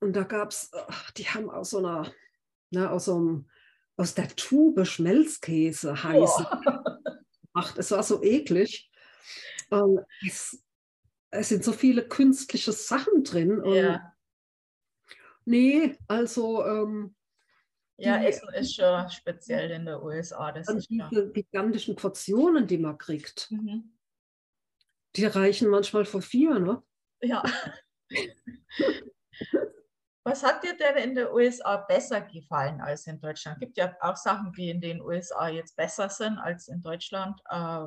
Und 0.00 0.14
da 0.14 0.22
gab 0.22 0.50
es, 0.50 0.70
die 1.16 1.26
haben 1.28 1.50
aus 1.50 1.70
so 1.70 1.78
einer, 1.78 2.12
ne, 2.70 2.90
aus 2.90 3.06
so 3.06 3.16
einem, 3.16 3.48
aus 3.96 4.14
der 4.14 4.28
Tube 4.28 4.86
Schmelzkäse 4.86 6.02
heißen 6.02 6.46
gemacht. 7.52 7.78
Es 7.78 7.90
war 7.90 8.02
so 8.02 8.22
eklig. 8.22 8.90
Ähm, 9.72 10.00
es, 10.26 10.64
es, 11.30 11.48
sind 11.48 11.64
so 11.64 11.72
viele 11.72 12.06
künstliche 12.06 12.72
Sachen 12.72 13.24
drin. 13.24 13.62
ja. 13.64 14.12
Nee, 15.44 15.96
also 16.06 16.62
ähm, 16.66 17.16
ja, 17.96 18.22
Essen 18.22 18.48
ist 18.54 18.76
schon 18.76 19.10
speziell 19.10 19.70
in 19.70 19.86
der 19.86 20.02
USA. 20.02 20.52
Das 20.52 20.68
ist 20.68 20.88
diese 20.88 21.08
ja. 21.10 21.30
gigantischen 21.32 21.96
Portionen, 21.96 22.66
die 22.66 22.78
man 22.78 22.96
kriegt, 22.96 23.50
mhm. 23.50 23.96
die 25.16 25.24
reichen 25.24 25.68
manchmal 25.68 26.04
für 26.04 26.22
vier, 26.22 26.60
ne? 26.60 26.82
Ja. 27.22 27.42
Was 30.28 30.42
hat 30.42 30.62
dir 30.62 30.76
denn 30.76 30.96
in 30.96 31.14
den 31.14 31.28
USA 31.28 31.78
besser 31.78 32.20
gefallen 32.20 32.82
als 32.82 33.06
in 33.06 33.18
Deutschland? 33.18 33.56
Es 33.56 33.60
gibt 33.60 33.78
ja 33.78 33.96
auch 34.00 34.16
Sachen, 34.16 34.52
die 34.52 34.68
in 34.68 34.80
den 34.80 35.00
USA 35.00 35.48
jetzt 35.48 35.74
besser 35.74 36.10
sind 36.10 36.36
als 36.36 36.68
in 36.68 36.82
Deutschland. 36.82 37.40
Äh, 37.48 37.86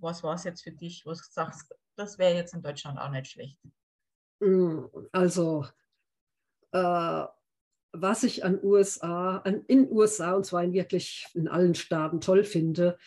was 0.00 0.22
war 0.22 0.36
es 0.36 0.44
jetzt 0.44 0.62
für 0.62 0.70
dich, 0.70 1.04
wo 1.04 1.10
du 1.10 1.16
sagst, 1.16 1.74
das 1.96 2.16
wäre 2.16 2.34
jetzt 2.36 2.54
in 2.54 2.62
Deutschland 2.62 2.96
auch 3.00 3.10
nicht 3.10 3.32
schlecht? 3.32 3.58
Mm, 4.38 4.84
also, 5.10 5.66
äh, 6.70 7.24
was 7.92 8.22
ich 8.22 8.44
an 8.44 8.60
USA, 8.62 9.38
an, 9.38 9.64
in 9.66 9.90
USA 9.90 10.34
und 10.34 10.46
zwar 10.46 10.62
in 10.62 10.74
wirklich 10.74 11.26
in 11.34 11.48
allen 11.48 11.74
Staaten 11.74 12.20
toll 12.20 12.44
finde, 12.44 12.98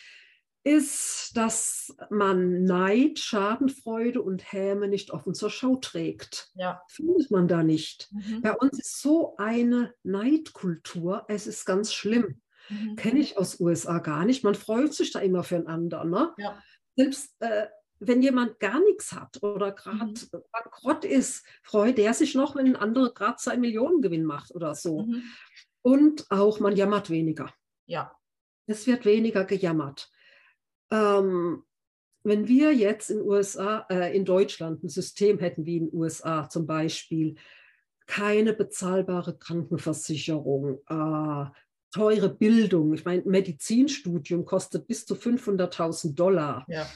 ist, 0.64 1.32
dass 1.34 1.96
man 2.10 2.64
Neid, 2.64 3.18
Schadenfreude 3.18 4.20
und 4.20 4.52
Häme 4.52 4.88
nicht 4.88 5.10
offen 5.12 5.34
zur 5.34 5.50
Schau 5.50 5.76
trägt. 5.76 6.50
Ja. 6.54 6.82
Findet 6.88 7.30
man 7.30 7.48
da 7.48 7.62
nicht. 7.62 8.08
Mhm. 8.12 8.42
Bei 8.42 8.54
uns 8.54 8.78
ist 8.78 9.00
so 9.00 9.36
eine 9.36 9.94
Neidkultur, 10.02 11.24
es 11.28 11.46
ist 11.46 11.64
ganz 11.64 11.94
schlimm. 11.94 12.42
Mhm. 12.68 12.96
Kenne 12.96 13.20
ich 13.20 13.38
aus 13.38 13.60
USA 13.60 13.98
gar 13.98 14.24
nicht. 14.24 14.44
Man 14.44 14.54
freut 14.54 14.92
sich 14.92 15.12
da 15.12 15.20
immer 15.20 15.42
für 15.42 15.56
einen 15.56 15.68
anderen. 15.68 16.10
Ne? 16.10 16.34
Ja. 16.36 16.62
Selbst 16.96 17.34
äh, 17.40 17.66
wenn 18.00 18.22
jemand 18.22 18.60
gar 18.60 18.80
nichts 18.80 19.12
hat 19.12 19.42
oder 19.42 19.72
gerade 19.72 20.06
mhm. 20.06 20.42
bankrott 20.52 21.04
ist, 21.04 21.44
freut 21.62 21.98
er 21.98 22.14
sich 22.14 22.34
noch, 22.34 22.54
wenn 22.54 22.66
ein 22.66 22.76
anderer 22.76 23.12
gerade 23.12 23.38
seinen 23.38 23.60
Millionengewinn 23.60 24.24
macht 24.24 24.54
oder 24.54 24.74
so. 24.74 25.02
Mhm. 25.02 25.22
Und 25.82 26.30
auch 26.30 26.60
man 26.60 26.76
jammert 26.76 27.10
weniger. 27.10 27.52
Ja. 27.86 28.14
Es 28.66 28.86
wird 28.86 29.04
weniger 29.04 29.44
gejammert. 29.44 30.10
Ähm, 30.90 31.64
wenn 32.24 32.48
wir 32.48 32.74
jetzt 32.74 33.10
in 33.10 33.22
USA, 33.22 33.86
äh, 33.90 34.14
in 34.16 34.24
Deutschland 34.24 34.82
ein 34.84 34.88
System 34.88 35.38
hätten 35.38 35.64
wie 35.66 35.78
in 35.78 35.90
den 35.90 35.98
USA 35.98 36.48
zum 36.48 36.66
Beispiel, 36.66 37.36
keine 38.06 38.54
bezahlbare 38.54 39.36
Krankenversicherung, 39.36 40.80
äh, 40.88 41.50
teure 41.90 42.28
Bildung. 42.28 42.94
Ich 42.94 43.04
meine, 43.04 43.22
Medizinstudium 43.22 44.44
kostet 44.44 44.86
bis 44.86 45.06
zu 45.06 45.14
500.000 45.14 46.14
Dollar. 46.14 46.66
Ja. 46.68 46.86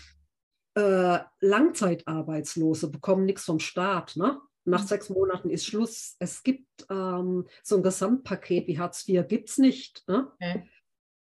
Äh, 0.74 1.20
Langzeitarbeitslose 1.40 2.90
bekommen 2.90 3.24
nichts 3.24 3.44
vom 3.44 3.59
Staat. 3.59 4.16
Ne? 4.16 4.40
Nach 4.64 4.83
mhm. 4.83 4.87
sechs 4.87 5.11
Monaten 5.11 5.50
ist 5.50 5.66
Schluss. 5.66 6.16
Es 6.18 6.42
gibt 6.42 6.87
ähm, 6.90 7.46
so 7.62 7.76
ein 7.76 7.83
Gesamtpaket 7.83 8.66
wie 8.66 8.78
Hartz 8.78 9.07
IV, 9.09 9.26
gibt 9.28 9.50
es 9.50 9.59
nicht. 9.59 10.07
Ne? 10.09 10.28
Okay. 10.35 10.68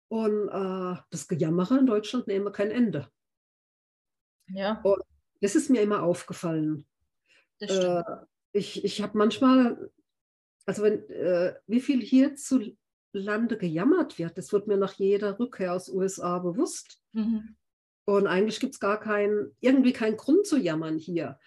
Und 0.08 0.48
äh, 0.48 1.00
das 1.10 1.28
Gejammere 1.28 1.78
in 1.78 1.86
Deutschland 1.86 2.26
nehme 2.26 2.50
kein 2.50 2.70
Ende. 2.70 3.08
Ja. 4.48 4.80
Und 4.82 5.02
das 5.40 5.54
ist 5.54 5.70
mir 5.70 5.82
immer 5.82 6.02
aufgefallen. 6.02 6.86
Äh, 7.60 8.02
ich 8.52 8.84
ich 8.84 9.02
habe 9.02 9.18
manchmal, 9.18 9.90
also 10.64 10.82
wenn, 10.82 11.08
äh, 11.10 11.54
wie 11.66 11.80
viel 11.80 12.00
hierzulande 12.00 13.58
gejammert 13.58 14.18
wird, 14.18 14.38
das 14.38 14.52
wird 14.52 14.66
mir 14.66 14.78
nach 14.78 14.94
jeder 14.94 15.38
Rückkehr 15.38 15.74
aus 15.74 15.88
USA 15.88 16.38
bewusst. 16.38 17.00
Mhm. 17.12 17.56
Und 18.06 18.26
eigentlich 18.26 18.60
gibt 18.60 18.74
es 18.74 18.80
gar 18.80 18.98
keinen, 18.98 19.54
irgendwie 19.60 19.92
keinen 19.92 20.16
Grund 20.16 20.46
zu 20.46 20.56
jammern 20.56 20.96
hier. 20.96 21.38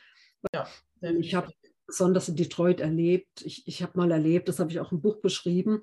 Ja, 0.54 0.67
ich 1.02 1.34
habe 1.34 1.52
besonders 1.88 2.30
in 2.30 2.36
Detroit 2.36 2.80
erlebt. 2.80 3.41
Ich, 3.41 3.67
ich 3.67 3.82
habe 3.82 3.97
mal 3.97 4.12
erlebt, 4.12 4.47
das 4.47 4.60
habe 4.60 4.69
ich 4.69 4.80
auch 4.80 4.91
im 4.91 5.02
Buch 5.02 5.21
beschrieben. 5.21 5.82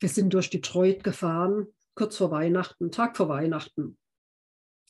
Wir 0.00 0.10
sind 0.10 0.34
durch 0.34 0.50
Detroit 0.50 1.02
gefahren 1.02 1.66
kurz 1.98 2.16
vor 2.16 2.30
Weihnachten, 2.30 2.92
Tag 2.92 3.16
vor 3.16 3.28
Weihnachten. 3.28 3.98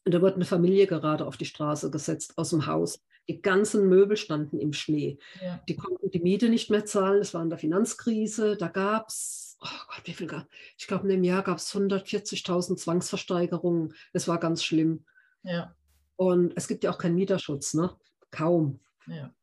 Und 0.05 0.15
da 0.15 0.21
wurde 0.21 0.37
eine 0.37 0.45
Familie 0.45 0.87
gerade 0.87 1.27
auf 1.27 1.39
die 1.39 1.47
Straße 1.47 1.91
gesetzt 1.91 2.37
aus 2.37 2.51
dem 2.51 2.67
Haus. 2.67 3.03
Die 3.29 3.41
ganzen 3.43 3.89
Möbel 3.89 4.17
standen 4.17 4.59
im 4.59 4.73
Schnee. 4.73 5.19
Ja. 5.43 5.63
Die 5.69 5.77
konnten 5.77 6.11
die 6.11 6.21
Miete 6.21 6.49
nicht 6.49 6.71
mehr 6.71 6.85
zahlen. 6.85 7.19
Das 7.19 7.35
war 7.35 7.43
in 7.43 7.51
der 7.51 7.59
Finanzkrise. 7.59 8.57
Da 8.57 8.69
gab 8.69 9.09
es, 9.09 9.57
oh 9.61 9.87
Gott, 9.89 10.03
wie 10.05 10.13
viel 10.13 10.27
gab 10.27 10.47
Ich 10.79 10.87
glaube, 10.87 11.05
in 11.05 11.11
dem 11.11 11.25
Jahr 11.25 11.43
gab 11.43 11.59
es 11.59 11.75
140.000 11.75 12.77
Zwangsversteigerungen. 12.77 13.95
Das 14.13 14.29
war 14.29 14.39
ganz 14.39 14.63
schlimm. 14.63 15.05
Ja. 15.43 15.75
Und 16.17 16.53
es 16.57 16.69
gibt 16.69 16.85
ja 16.85 16.91
auch 16.91 16.99
keinen 16.99 17.15
Mieterschutz, 17.15 17.75
ne? 17.75 17.97
Kaum. 18.31 18.81
Ja. 19.07 19.35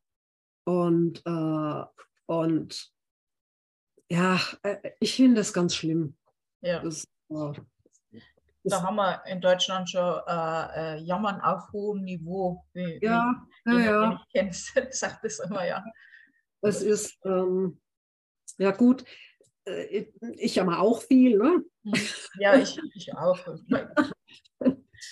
Und, 0.66 1.24
äh, 1.26 1.86
und 2.28 2.92
ja, 4.10 4.40
äh, 4.64 4.92
ich 5.00 5.16
finde 5.16 5.42
das 5.42 5.54
ganz 5.54 5.76
schlimm. 5.76 6.16
Ja. 6.62 6.82
Das, 6.82 7.06
da 7.30 8.82
haben 8.82 8.96
wir 8.96 9.24
in 9.28 9.42
Deutschland 9.42 9.90
schon 9.90 10.22
äh, 10.28 10.98
äh, 10.98 11.02
Jammern 11.02 11.42
auf 11.42 11.72
hohem 11.72 12.04
Niveau. 12.04 12.64
Wie, 12.74 13.00
ja, 13.02 13.34
wie, 13.66 13.74
ja, 13.74 13.80
ja. 13.80 14.14
Ich 14.14 14.34
kennst, 14.34 14.74
sagt 14.92 15.24
das 15.24 15.40
immer, 15.40 15.66
ja. 15.66 15.84
Es 16.62 16.82
ist, 16.82 17.20
ähm, 17.26 17.80
ja 18.58 18.72
gut, 18.72 19.04
äh, 19.66 20.06
ich 20.38 20.56
jammer 20.56 20.80
auch 20.80 21.02
viel, 21.02 21.38
ne? 21.38 21.64
Mhm. 21.84 21.94
Ja, 22.40 22.56
ich, 22.56 22.80
ich 22.96 23.14
auch. 23.14 23.40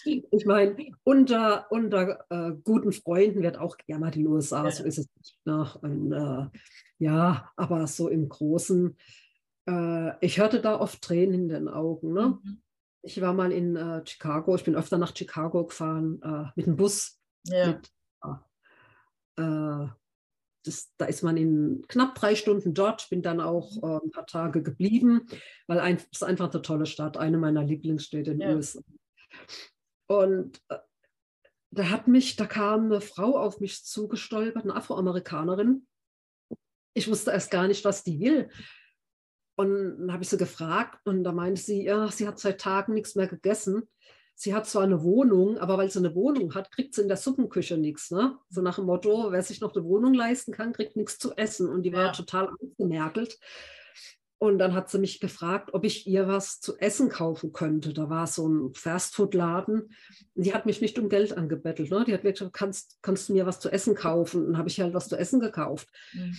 Ich 0.05 0.45
meine, 0.45 0.75
unter, 1.03 1.71
unter 1.71 2.25
äh, 2.29 2.53
guten 2.63 2.91
Freunden 2.91 3.41
wird 3.41 3.57
auch 3.57 3.77
gejammert 3.77 4.15
in 4.15 4.23
den 4.23 4.33
USA, 4.33 4.65
ja. 4.65 4.71
so 4.71 4.83
ist 4.83 4.97
es 4.97 5.07
nicht. 5.17 5.37
Ne? 5.45 5.71
Und, 5.81 6.11
äh, 6.11 6.59
ja, 6.97 7.51
aber 7.55 7.85
so 7.87 8.09
im 8.09 8.27
Großen, 8.27 8.97
äh, 9.67 10.25
ich 10.25 10.39
hörte 10.39 10.61
da 10.61 10.79
oft 10.79 11.01
Tränen 11.01 11.33
in 11.33 11.49
den 11.49 11.67
Augen. 11.67 12.13
Ne? 12.13 12.39
Mhm. 12.41 12.61
Ich 13.01 13.19
war 13.21 13.33
mal 13.33 13.51
in 13.51 13.75
äh, 13.75 14.01
Chicago, 14.05 14.55
ich 14.55 14.63
bin 14.63 14.75
öfter 14.75 14.97
nach 14.97 15.15
Chicago 15.15 15.65
gefahren 15.65 16.21
äh, 16.21 16.51
mit 16.55 16.65
dem 16.65 16.75
Bus. 16.75 17.19
Ja. 17.45 17.67
Mit, 17.67 17.91
äh, 19.37 19.87
das, 20.65 20.93
da 20.97 21.05
ist 21.05 21.23
man 21.23 21.35
in 21.35 21.83
knapp 21.89 22.15
drei 22.15 22.35
Stunden 22.35 22.73
dort. 22.73 23.09
Bin 23.09 23.21
dann 23.21 23.41
auch 23.41 23.75
mhm. 23.75 23.83
äh, 23.83 23.99
ein 24.05 24.11
paar 24.11 24.25
Tage 24.25 24.63
geblieben, 24.63 25.27
weil 25.67 25.77
es 25.77 25.83
ein, 25.83 25.97
ist 26.11 26.23
einfach 26.23 26.51
eine 26.51 26.61
tolle 26.61 26.85
Stadt, 26.85 27.17
eine 27.17 27.37
meiner 27.37 27.63
Lieblingsstädte 27.63 28.31
in 28.31 28.39
den 28.39 28.49
ja. 28.49 28.55
USA. 28.55 28.81
Und 30.07 30.61
äh, 30.69 30.77
da 31.71 31.89
hat 31.89 32.07
mich, 32.07 32.35
da 32.35 32.45
kam 32.45 32.85
eine 32.85 33.01
Frau 33.01 33.37
auf 33.37 33.59
mich 33.59 33.83
zugestolpert, 33.83 34.63
eine 34.63 34.75
Afroamerikanerin. 34.75 35.87
Ich 36.93 37.07
wusste 37.09 37.31
erst 37.31 37.49
gar 37.49 37.67
nicht, 37.67 37.83
was 37.83 38.03
die 38.03 38.19
will. 38.19 38.49
Und 39.55 39.99
dann 39.99 40.13
habe 40.13 40.23
ich 40.23 40.29
sie 40.29 40.37
gefragt 40.37 41.05
und 41.05 41.23
da 41.23 41.31
meinte 41.31 41.61
sie, 41.61 41.83
ja, 41.83 42.09
sie 42.09 42.27
hat 42.27 42.39
seit 42.39 42.59
Tagen 42.59 42.93
nichts 42.93 43.15
mehr 43.15 43.27
gegessen. 43.27 43.83
Sie 44.35 44.53
hat 44.53 44.65
zwar 44.65 44.83
eine 44.83 45.03
Wohnung, 45.03 45.59
aber 45.59 45.77
weil 45.77 45.91
sie 45.91 45.99
eine 45.99 46.15
Wohnung 46.15 46.55
hat, 46.55 46.71
kriegt 46.71 46.95
sie 46.95 47.01
in 47.01 47.07
der 47.07 47.17
Suppenküche 47.17 47.77
nichts. 47.77 48.09
Ne? 48.09 48.37
So 48.49 48.61
nach 48.61 48.75
dem 48.75 48.85
Motto, 48.85 49.31
wer 49.31 49.43
sich 49.43 49.61
noch 49.61 49.75
eine 49.75 49.85
Wohnung 49.85 50.13
leisten 50.13 50.51
kann, 50.51 50.73
kriegt 50.73 50.95
nichts 50.95 51.19
zu 51.19 51.35
essen. 51.35 51.69
Und 51.69 51.83
die 51.83 51.91
ja. 51.91 51.97
war 51.97 52.13
total 52.13 52.49
angemerkelt. 52.59 53.37
Und 54.39 54.57
dann 54.57 54.73
hat 54.73 54.89
sie 54.89 54.99
mich 54.99 55.19
gefragt, 55.19 55.73
ob 55.73 55.85
ich 55.85 56.05
ihr 56.07 56.27
was 56.27 56.59
zu 56.59 56.77
essen 56.77 57.09
kaufen 57.09 57.53
könnte. 57.53 57.93
Da 57.93 58.09
war 58.09 58.27
so 58.27 58.47
ein 58.49 58.73
Fastfood-Laden. 58.73 59.93
Die 60.33 60.53
hat 60.53 60.65
mich 60.65 60.81
nicht 60.81 60.97
um 60.99 61.07
Geld 61.07 61.37
angebettelt. 61.37 61.91
Ne? 61.91 62.03
Die 62.05 62.13
hat 62.13 62.23
mir 62.23 62.33
gesagt, 62.33 62.53
kannst, 62.53 62.97
kannst 63.01 63.29
du 63.29 63.33
mir 63.33 63.45
was 63.45 63.59
zu 63.59 63.69
essen 63.71 63.95
kaufen? 63.95 64.41
Und 64.41 64.47
dann 64.47 64.57
habe 64.57 64.67
ich 64.67 64.81
halt 64.81 64.93
was 64.93 65.07
zu 65.07 65.15
essen 65.15 65.39
gekauft. 65.39 65.87
Mhm. 66.11 66.37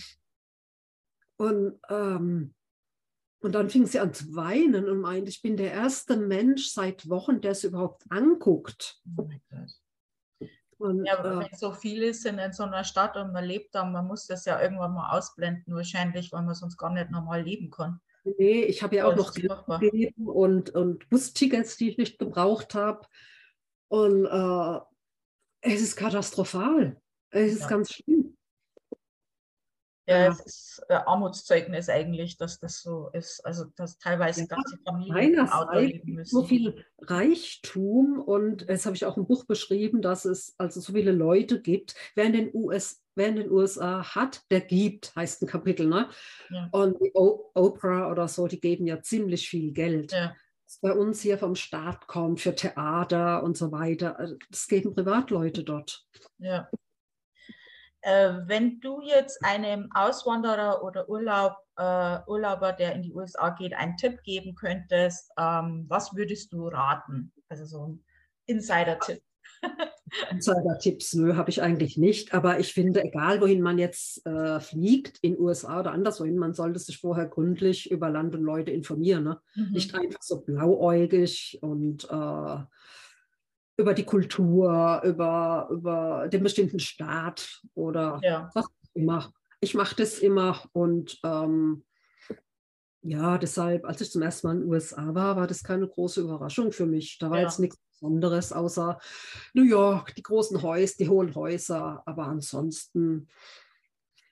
Und 1.37 1.79
ähm, 1.89 2.54
und 3.39 3.53
dann 3.53 3.69
fing 3.69 3.85
sie 3.85 3.99
an 3.99 4.13
zu 4.13 4.35
weinen 4.35 4.89
und 4.89 5.01
meinte, 5.01 5.29
ich 5.29 5.41
bin 5.41 5.57
der 5.57 5.71
erste 5.71 6.17
Mensch 6.17 6.69
seit 6.69 7.09
Wochen, 7.09 7.41
der 7.41 7.51
es 7.51 7.63
überhaupt 7.63 8.03
anguckt. 8.09 8.99
Oh 9.17 9.29
und, 10.77 11.05
ja, 11.05 11.19
aber 11.19 11.31
äh, 11.31 11.39
wenn 11.39 11.57
so 11.57 11.71
viele 11.71 12.13
sind 12.13 12.39
in 12.39 12.53
so 12.53 12.63
einer 12.63 12.83
Stadt 12.83 13.15
und 13.17 13.31
man 13.31 13.45
lebt 13.45 13.73
da, 13.75 13.85
man 13.85 14.07
muss 14.07 14.27
das 14.27 14.45
ja 14.45 14.61
irgendwann 14.61 14.93
mal 14.93 15.17
ausblenden, 15.17 15.73
wahrscheinlich, 15.73 16.31
weil 16.31 16.43
man 16.43 16.55
sonst 16.55 16.77
gar 16.77 16.91
nicht 16.91 17.11
normal 17.11 17.43
leben 17.43 17.69
kann. 17.69 17.99
Nee, 18.37 18.63
ich 18.63 18.81
habe 18.81 18.95
ja 18.95 19.05
auch 19.05 19.15
noch 19.15 19.33
Geld 19.33 19.51
gegeben 19.79 20.27
und, 20.27 20.71
und 20.71 21.07
Bustickets, 21.09 21.77
die 21.77 21.91
ich 21.91 21.97
nicht 21.97 22.17
gebraucht 22.17 22.73
habe. 22.73 23.07
Und 23.87 24.25
äh, 24.25 24.79
es 25.61 25.81
ist 25.81 25.95
katastrophal. 25.95 26.99
Es 27.29 27.53
ist 27.53 27.61
ja. 27.61 27.67
ganz 27.67 27.93
schlimm. 27.93 28.35
Ja, 30.07 30.27
es 30.27 30.39
ist 30.41 30.85
äh, 30.87 30.93
Armutszeugnis 30.93 31.89
eigentlich, 31.89 32.37
dass 32.37 32.59
das 32.59 32.81
so 32.81 33.09
ist. 33.13 33.43
Also, 33.43 33.65
dass 33.75 33.97
teilweise 33.97 34.41
ja, 34.41 34.47
ganze 34.47 34.77
Familien 34.85 35.39
Auto 35.49 35.79
leben 35.79 36.13
müssen. 36.13 36.29
So 36.29 36.43
viel 36.43 36.85
Reichtum 36.99 38.19
und 38.19 38.69
das 38.69 38.85
habe 38.85 38.95
ich 38.95 39.05
auch 39.05 39.17
im 39.17 39.25
Buch 39.25 39.45
beschrieben, 39.45 40.01
dass 40.01 40.25
es 40.25 40.53
also 40.59 40.79
so 40.79 40.93
viele 40.93 41.11
Leute 41.11 41.59
gibt. 41.59 41.95
Wer 42.13 42.25
in 42.25 42.33
den, 42.33 42.51
US, 42.53 43.01
wer 43.15 43.29
in 43.29 43.35
den 43.37 43.51
USA 43.51 44.03
hat, 44.15 44.43
der 44.51 44.61
gibt, 44.61 45.15
heißt 45.15 45.41
ein 45.41 45.47
Kapitel. 45.47 45.87
Ne? 45.87 46.07
Ja. 46.51 46.69
Und 46.71 46.97
Oprah 47.15 48.11
oder 48.11 48.27
so, 48.27 48.47
die 48.47 48.59
geben 48.59 48.85
ja 48.85 49.01
ziemlich 49.01 49.49
viel 49.49 49.71
Geld. 49.71 50.11
Ja. 50.11 50.35
was 50.67 50.79
bei 50.81 50.93
uns 50.93 51.21
hier 51.21 51.39
vom 51.39 51.55
Staat 51.55 52.05
kommt 52.05 52.41
für 52.41 52.53
Theater 52.53 53.41
und 53.41 53.57
so 53.57 53.71
weiter. 53.71 54.19
Äh, 54.19 54.35
das 54.51 54.67
geben 54.67 54.93
Privatleute 54.93 55.63
dort. 55.63 56.05
Ja. 56.37 56.69
Äh, 58.05 58.45
wenn 58.45 58.79
du 58.81 59.01
jetzt 59.01 59.43
einem 59.43 59.89
Auswanderer 59.91 60.83
oder 60.83 61.09
Urlaub, 61.09 61.55
äh, 61.75 62.19
Urlauber, 62.27 62.71
der 62.71 62.93
in 62.93 63.01
die 63.01 63.11
USA 63.11 63.49
geht, 63.49 63.73
einen 63.73 63.97
Tipp 63.97 64.21
geben 64.21 64.53
könntest, 64.53 65.31
ähm, 65.39 65.85
was 65.87 66.15
würdest 66.15 66.53
du 66.53 66.67
raten? 66.67 67.33
Also 67.49 67.65
so 67.65 67.87
ein 67.87 68.03
Insider-Tipp. 68.45 69.23
Insider-Tipps, 70.29 71.15
nö, 71.15 71.35
habe 71.35 71.49
ich 71.49 71.63
eigentlich 71.63 71.97
nicht. 71.97 72.35
Aber 72.35 72.59
ich 72.59 72.73
finde, 72.73 73.03
egal 73.03 73.41
wohin 73.41 73.61
man 73.61 73.79
jetzt 73.79 74.23
äh, 74.27 74.59
fliegt, 74.59 75.17
in 75.23 75.39
USA 75.39 75.79
oder 75.79 75.91
anderswohin, 75.91 76.37
man 76.37 76.53
sollte 76.53 76.77
sich 76.77 76.99
vorher 76.99 77.25
gründlich 77.25 77.89
über 77.89 78.11
Land 78.11 78.35
und 78.35 78.43
Leute 78.43 78.69
informieren. 78.69 79.23
Ne? 79.23 79.41
Mhm. 79.55 79.71
Nicht 79.71 79.95
einfach 79.95 80.21
so 80.21 80.41
blauäugig 80.41 81.57
und 81.63 82.03
äh, 82.03 82.57
über 83.77 83.93
die 83.93 84.05
Kultur, 84.05 85.01
über, 85.03 85.67
über 85.71 86.27
den 86.31 86.43
bestimmten 86.43 86.79
Staat 86.79 87.61
oder 87.73 88.19
ja. 88.23 88.49
was 88.53 88.67
immer. 88.93 89.31
Ich 89.59 89.73
mache 89.73 89.95
das 89.95 90.19
immer 90.19 90.63
und 90.73 91.19
ähm, 91.23 91.83
ja, 93.07 93.37
deshalb, 93.37 93.85
als 93.85 94.01
ich 94.01 94.11
zum 94.11 94.23
ersten 94.23 94.47
Mal 94.47 94.55
in 94.55 94.61
den 94.61 94.69
USA 94.69 95.13
war, 95.13 95.35
war 95.35 95.45
das 95.45 95.63
keine 95.63 95.87
große 95.87 96.21
Überraschung 96.21 96.71
für 96.71 96.87
mich. 96.87 97.19
Da 97.19 97.29
war 97.29 97.37
ja. 97.37 97.43
jetzt 97.43 97.59
nichts 97.59 97.77
Besonderes 97.91 98.51
außer 98.51 98.99
New 99.53 99.63
York, 99.63 100.15
die 100.15 100.23
großen 100.23 100.61
Häuser, 100.63 100.95
die 100.99 101.09
hohen 101.09 101.35
Häuser. 101.35 102.01
Aber 102.07 102.25
ansonsten, 102.25 103.27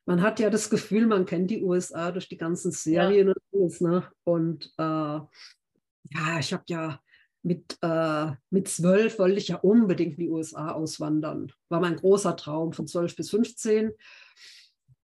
man 0.05 0.23
hat 0.23 0.39
ja 0.39 0.49
das 0.49 0.71
Gefühl, 0.71 1.05
man 1.05 1.27
kennt 1.27 1.51
die 1.51 1.63
USA 1.63 2.11
durch 2.11 2.27
die 2.27 2.37
ganzen 2.37 2.71
Serien 2.71 3.27
ja. 3.27 3.33
und 3.33 3.61
alles. 3.61 3.81
Ne? 3.81 4.11
Und 4.23 4.73
äh, 4.77 4.81
ja, 4.81 6.39
ich 6.39 6.51
habe 6.51 6.63
ja 6.67 6.99
mit, 7.43 7.77
äh, 7.81 8.31
mit 8.49 8.67
zwölf 8.67 9.19
wollte 9.19 9.37
ich 9.37 9.49
ja 9.49 9.57
unbedingt 9.57 10.17
in 10.17 10.25
die 10.25 10.29
USA 10.29 10.71
auswandern. 10.71 11.51
War 11.69 11.81
mein 11.81 11.97
großer 11.97 12.35
Traum 12.35 12.73
von 12.73 12.87
zwölf 12.87 13.15
bis 13.15 13.29
15 13.29 13.91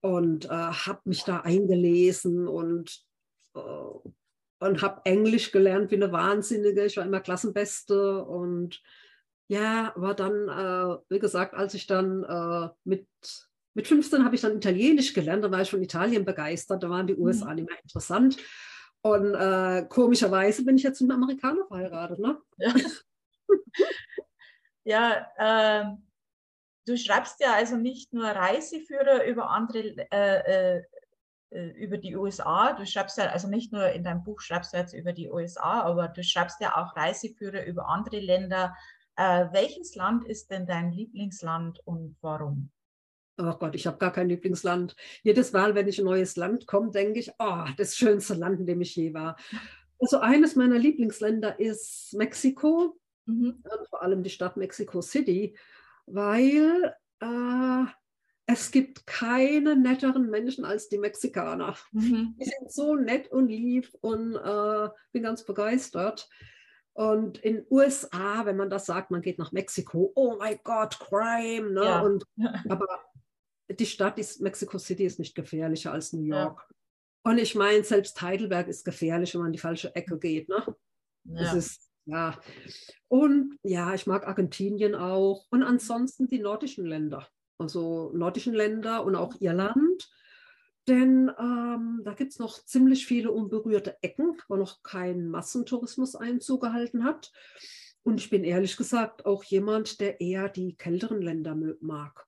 und 0.01 0.45
äh, 0.45 0.49
habe 0.49 1.01
mich 1.05 1.25
da 1.25 1.41
eingelesen 1.41 2.47
und 2.47 3.03
äh, 3.55 3.61
und 4.59 4.83
habe 4.83 5.03
Englisch 5.05 5.53
gelernt 5.53 5.91
wie 5.91 5.97
eine 5.97 6.13
Wahnsinnige. 6.13 6.87
Ich 6.87 6.97
war 6.97 7.05
immer 7.05 7.21
Klassenbeste 7.21 8.25
und 8.25 8.83
ja, 9.49 9.93
war 9.97 10.15
dann, 10.15 10.49
äh, 10.49 10.99
wie 11.09 11.19
gesagt, 11.19 11.55
als 11.55 11.75
ich 11.75 11.87
dann 11.87 12.25
äh, 12.25 12.69
mit, 12.85 13.07
mit 13.75 13.87
15 13.87 14.25
habe 14.25 14.35
ich 14.35 14.41
dann 14.41 14.57
Italienisch 14.57 15.13
gelernt, 15.13 15.45
da 15.45 15.51
war 15.51 15.61
ich 15.61 15.71
von 15.71 15.83
Italien 15.83 16.25
begeistert, 16.25 16.83
da 16.83 16.91
waren 16.91 17.07
die 17.07 17.17
USA 17.17 17.51
mhm. 17.51 17.57
nicht 17.57 17.69
mehr 17.69 17.83
interessant. 17.83 18.39
Und 19.07 19.35
äh, 19.35 19.87
komischerweise 19.89 20.65
bin 20.65 20.77
ich 20.77 20.83
jetzt 20.83 21.01
mit 21.01 21.11
einem 21.11 21.23
Amerikaner 21.23 21.65
verheiratet. 21.67 22.19
Ne? 22.19 22.39
Ja, 22.59 22.75
ja 24.85 25.27
ähm, 25.39 26.07
du 26.87 26.97
schreibst 26.97 27.39
ja 27.41 27.53
also 27.53 27.77
nicht 27.77 28.13
nur 28.13 28.27
Reiseführer 28.27 29.25
über 29.25 29.51
andere 29.51 29.79
äh, 30.11 30.79
äh, 30.79 30.83
äh, 31.51 31.69
über 31.69 31.99
die 31.99 32.17
USA. 32.17 32.73
Du 32.73 32.85
schreibst 32.85 33.17
ja, 33.19 33.27
also 33.27 33.49
nicht 33.49 33.73
nur 33.73 33.91
in 33.91 34.03
deinem 34.03 34.25
Buch 34.25 34.41
schreibst 34.41 34.73
du 34.73 34.79
jetzt 34.79 34.93
über 34.93 35.13
die 35.13 35.31
USA, 35.31 35.83
aber 35.83 36.09
du 36.09 36.25
schreibst 36.25 36.61
ja 36.61 36.77
auch 36.77 36.97
Reiseführer 36.97 37.65
über 37.65 37.89
andere 37.89 38.19
Länder. 38.19 38.75
Äh, 39.15 39.47
welches 39.53 39.95
Land 39.95 40.25
ist 40.25 40.51
denn 40.51 40.67
dein 40.67 40.91
Lieblingsland 40.91 41.79
und 41.85 42.17
warum? 42.23 42.73
Oh 43.39 43.53
Gott, 43.59 43.75
ich 43.75 43.87
habe 43.87 43.99
gar 43.99 44.13
kein 44.13 44.29
Lieblingsland. 44.29 44.97
Jedes 45.23 45.53
Mal, 45.53 45.75
wenn 45.75 45.89
ich 45.89 45.99
in 45.99 46.05
ein 46.05 46.11
neues 46.11 46.37
Land 46.37 46.67
komme, 46.67 46.91
denke 46.91 47.21
ich, 47.21 47.33
oh, 47.39 47.65
das 47.77 47.97
schönste 47.97 48.35
Land, 48.35 48.61
in 48.61 48.67
dem 48.67 48.81
ich 48.81 48.97
je 48.97 49.13
war. 49.13 49.37
Also 49.99 50.19
eines 50.19 50.57
meiner 50.57 50.79
Lieblingsländer 50.79 51.59
ist 51.61 52.15
Mexiko, 52.15 52.99
mhm. 53.27 53.63
vor 53.91 54.03
allem 54.03 54.23
die 54.23 54.31
Stadt 54.31 54.57
Mexico 54.57 55.03
City, 55.03 55.57
weil 56.07 56.95
äh, 57.21 57.85
es 58.47 58.71
gibt 58.71 59.07
keine 59.07 59.75
netteren 59.77 60.31
Menschen 60.31 60.65
als 60.65 60.89
die 60.89 60.99
Mexikaner. 60.99 61.77
Mhm. 61.93 62.37
Die 62.41 62.45
sind 62.45 62.71
so 62.71 62.95
nett 62.95 63.31
und 63.31 63.49
lieb 63.49 63.89
und 64.01 64.37
äh, 64.37 64.89
bin 65.13 65.25
ganz 65.25 65.45
begeistert. 65.45 66.29
Und 66.93 67.39
in 67.39 67.67
USA, 67.71 68.47
wenn 68.47 68.57
man 68.57 68.71
das 68.71 68.87
sagt, 68.87 69.11
man 69.11 69.21
geht 69.21 69.39
nach 69.39 69.53
Mexiko, 69.53 70.13
oh 70.15 70.37
mein 70.39 70.59
Gott, 70.65 70.99
Crime. 70.99 71.73
Ne? 71.73 71.85
Ja. 71.85 72.01
Und, 72.01 72.25
aber 72.69 72.87
die 73.69 73.87
Stadt 73.87 74.19
ist, 74.19 74.41
Mexico 74.41 74.79
City 74.79 75.05
ist 75.05 75.19
nicht 75.19 75.35
gefährlicher 75.35 75.93
als 75.93 76.13
New 76.13 76.23
York. 76.23 76.67
Ja. 76.69 77.31
Und 77.31 77.39
ich 77.39 77.55
meine, 77.55 77.83
selbst 77.83 78.21
Heidelberg 78.23 78.69
ist 78.69 78.85
gefährlich, 78.85 79.35
wenn 79.35 79.41
man 79.41 79.49
in 79.49 79.55
die 79.55 79.59
falsche 79.59 79.95
Ecke 79.95 80.19
geht. 80.19 80.49
Ne? 80.49 80.65
Ja. 81.25 81.43
Das 81.43 81.55
ist, 81.55 81.91
ja. 82.05 82.39
Und 83.09 83.59
ja, 83.63 83.95
ich 83.95 84.07
mag 84.07 84.29
Argentinien 84.29 84.95
auch. 84.95 85.47
Und 85.51 85.63
ansonsten 85.63 86.29
die 86.29 86.39
nordischen 86.39 86.87
Länder 86.87 87.29
also 87.59 88.11
nordischen 88.15 88.55
Länder 88.55 89.05
und 89.05 89.17
auch 89.17 89.35
Irland. 89.41 90.11
Denn 90.89 91.31
ähm, 91.39 92.03
da 92.05 92.15
gibt 92.15 92.33
es 92.33 92.39
noch 92.39 92.65
ziemlich 92.65 93.07
viele 93.07 93.33
unberührte 93.33 93.97
Ecken, 94.03 94.37
wo 94.49 94.57
noch 94.57 94.83
kein 94.83 95.29
Massentourismus 95.29 96.15
Einzug 96.15 96.63
gehalten 96.63 97.05
hat. 97.05 97.33
Und 98.05 98.21
ich 98.21 98.31
bin 98.31 98.45
ehrlich 98.45 98.77
gesagt 98.77 99.27
auch 99.27 99.43
jemand, 99.43 100.01
der 100.01 100.21
eher 100.21 100.49
die 100.49 100.77
kälteren 100.77 101.21
Länder 101.21 101.57
mag. 101.81 102.26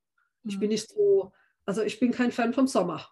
Ich 0.49 0.59
bin 0.59 0.71
nicht 0.71 0.89
so, 0.89 1.33
also 1.67 1.83
ich 1.83 2.01
bin 2.01 2.13
kein 2.13 2.33
Fan 2.33 2.55
vom 2.55 2.67
Sommer. 2.67 3.09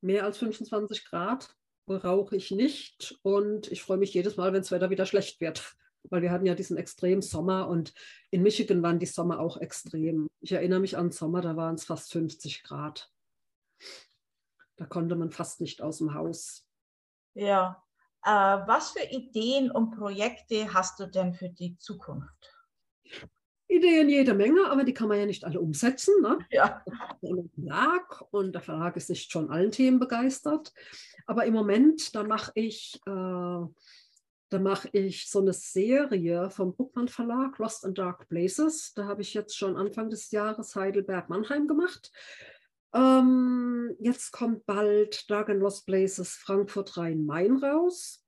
Mehr 0.00 0.24
als 0.24 0.38
25 0.38 1.04
Grad 1.06 1.54
brauche 1.86 2.36
ich 2.36 2.50
nicht. 2.50 3.18
Und 3.22 3.70
ich 3.70 3.82
freue 3.82 3.98
mich 3.98 4.14
jedes 4.14 4.36
Mal, 4.36 4.52
wenn 4.52 4.62
das 4.62 4.70
Wetter 4.70 4.90
wieder 4.90 5.06
schlecht 5.06 5.40
wird 5.40 5.76
weil 6.10 6.22
wir 6.22 6.30
hatten 6.30 6.46
ja 6.46 6.54
diesen 6.54 6.76
extremen 6.76 7.22
Sommer 7.22 7.68
und 7.68 7.92
in 8.30 8.42
Michigan 8.42 8.82
waren 8.82 8.98
die 8.98 9.06
Sommer 9.06 9.40
auch 9.40 9.56
extrem. 9.58 10.28
Ich 10.40 10.52
erinnere 10.52 10.80
mich 10.80 10.96
an 10.96 11.06
den 11.06 11.12
Sommer, 11.12 11.40
da 11.40 11.56
waren 11.56 11.74
es 11.74 11.84
fast 11.84 12.12
50 12.12 12.62
Grad. 12.62 13.10
Da 14.76 14.86
konnte 14.86 15.16
man 15.16 15.30
fast 15.30 15.60
nicht 15.60 15.82
aus 15.82 15.98
dem 15.98 16.14
Haus. 16.14 16.66
Ja. 17.34 17.82
Äh, 18.22 18.30
was 18.30 18.90
für 18.90 19.04
Ideen 19.04 19.70
und 19.70 19.92
Projekte 19.92 20.72
hast 20.74 21.00
du 21.00 21.06
denn 21.06 21.34
für 21.34 21.48
die 21.48 21.78
Zukunft? 21.78 22.54
Ideen 23.68 24.08
jede 24.08 24.34
Menge, 24.34 24.70
aber 24.70 24.84
die 24.84 24.94
kann 24.94 25.08
man 25.08 25.18
ja 25.18 25.26
nicht 25.26 25.44
alle 25.44 25.60
umsetzen. 25.60 26.14
Ne? 26.22 26.38
Ja. 26.50 26.82
Verlag 27.20 28.24
und 28.30 28.52
der 28.52 28.62
Verlag 28.62 28.96
ist 28.96 29.10
nicht 29.10 29.30
schon 29.30 29.50
allen 29.50 29.70
Themen 29.70 29.98
begeistert. 29.98 30.72
Aber 31.26 31.44
im 31.44 31.54
Moment, 31.54 32.14
da 32.14 32.22
mache 32.22 32.52
ich 32.54 33.00
äh, 33.06 33.66
da 34.48 34.60
mache 34.60 34.88
ich 34.92 35.28
so 35.28 35.40
eine 35.40 35.52
Serie 35.52 36.50
vom 36.50 36.74
Bruckmann 36.74 37.08
Verlag, 37.08 37.58
Lost 37.58 37.84
in 37.84 37.94
Dark 37.94 38.28
Places. 38.28 38.92
Da 38.94 39.06
habe 39.06 39.22
ich 39.22 39.34
jetzt 39.34 39.56
schon 39.56 39.76
Anfang 39.76 40.08
des 40.08 40.30
Jahres 40.30 40.76
Heidelberg-Mannheim 40.76 41.66
gemacht. 41.66 42.12
Ähm, 42.94 43.96
jetzt 43.98 44.30
kommt 44.30 44.64
bald 44.66 45.28
Dark 45.28 45.50
and 45.50 45.60
Lost 45.60 45.84
Places 45.86 46.36
Frankfurt 46.36 46.96
Rhein-Main 46.96 47.56
raus. 47.56 48.24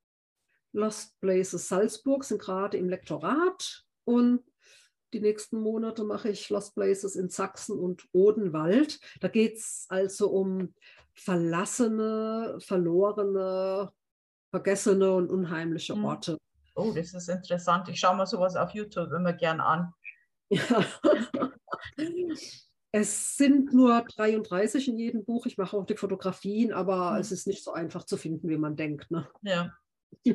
Lost 0.73 1.19
Places 1.21 1.69
Salzburg 1.69 2.25
sind 2.25 2.41
gerade 2.41 2.77
im 2.77 2.89
Lektorat 2.89 3.85
und 4.05 4.43
die 5.13 5.21
nächsten 5.21 5.61
Monate 5.61 6.05
mache 6.05 6.29
ich 6.29 6.49
Lost 6.51 6.75
Places 6.75 7.17
in 7.17 7.29
Sachsen 7.29 7.79
und 7.79 8.07
Odenwald. 8.13 9.01
Da 9.21 9.29
geht 9.29 9.57
es 9.57 9.87
also 9.89 10.31
um 10.31 10.75
verlassene, 11.15 12.59
verlorene 12.61 13.93
vergessene 14.51 15.13
und 15.13 15.31
unheimliche 15.31 15.95
hm. 15.95 16.05
Orte. 16.05 16.39
Oh, 16.75 16.93
das 16.95 17.13
ist 17.13 17.29
interessant. 17.29 17.89
Ich 17.89 18.01
schaue 18.01 18.17
mir 18.17 18.27
sowas 18.27 18.57
auf 18.57 18.71
YouTube 18.71 19.13
immer 19.13 19.33
gern 19.33 19.61
an. 19.61 19.93
Ja. 20.51 20.85
Es 22.91 23.37
sind 23.37 23.75
nur 23.75 24.03
33 24.17 24.89
in 24.89 24.99
jedem 24.99 25.23
Buch. 25.23 25.45
Ich 25.45 25.59
mache 25.59 25.77
auch 25.77 25.85
die 25.85 25.97
Fotografien, 25.97 26.73
aber 26.73 27.13
mhm. 27.13 27.19
es 27.19 27.33
ist 27.33 27.47
nicht 27.47 27.63
so 27.63 27.73
einfach 27.73 28.05
zu 28.05 28.17
finden, 28.17 28.49
wie 28.49 28.57
man 28.57 28.77
denkt. 28.77 29.11
Ne? 29.11 29.29
Ja. 29.43 29.73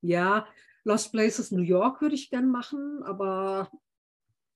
Ja, 0.00 0.46
Lost 0.84 1.10
Places 1.10 1.50
New 1.50 1.62
York 1.62 2.00
würde 2.00 2.14
ich 2.14 2.30
gern 2.30 2.48
machen, 2.48 3.02
aber 3.02 3.68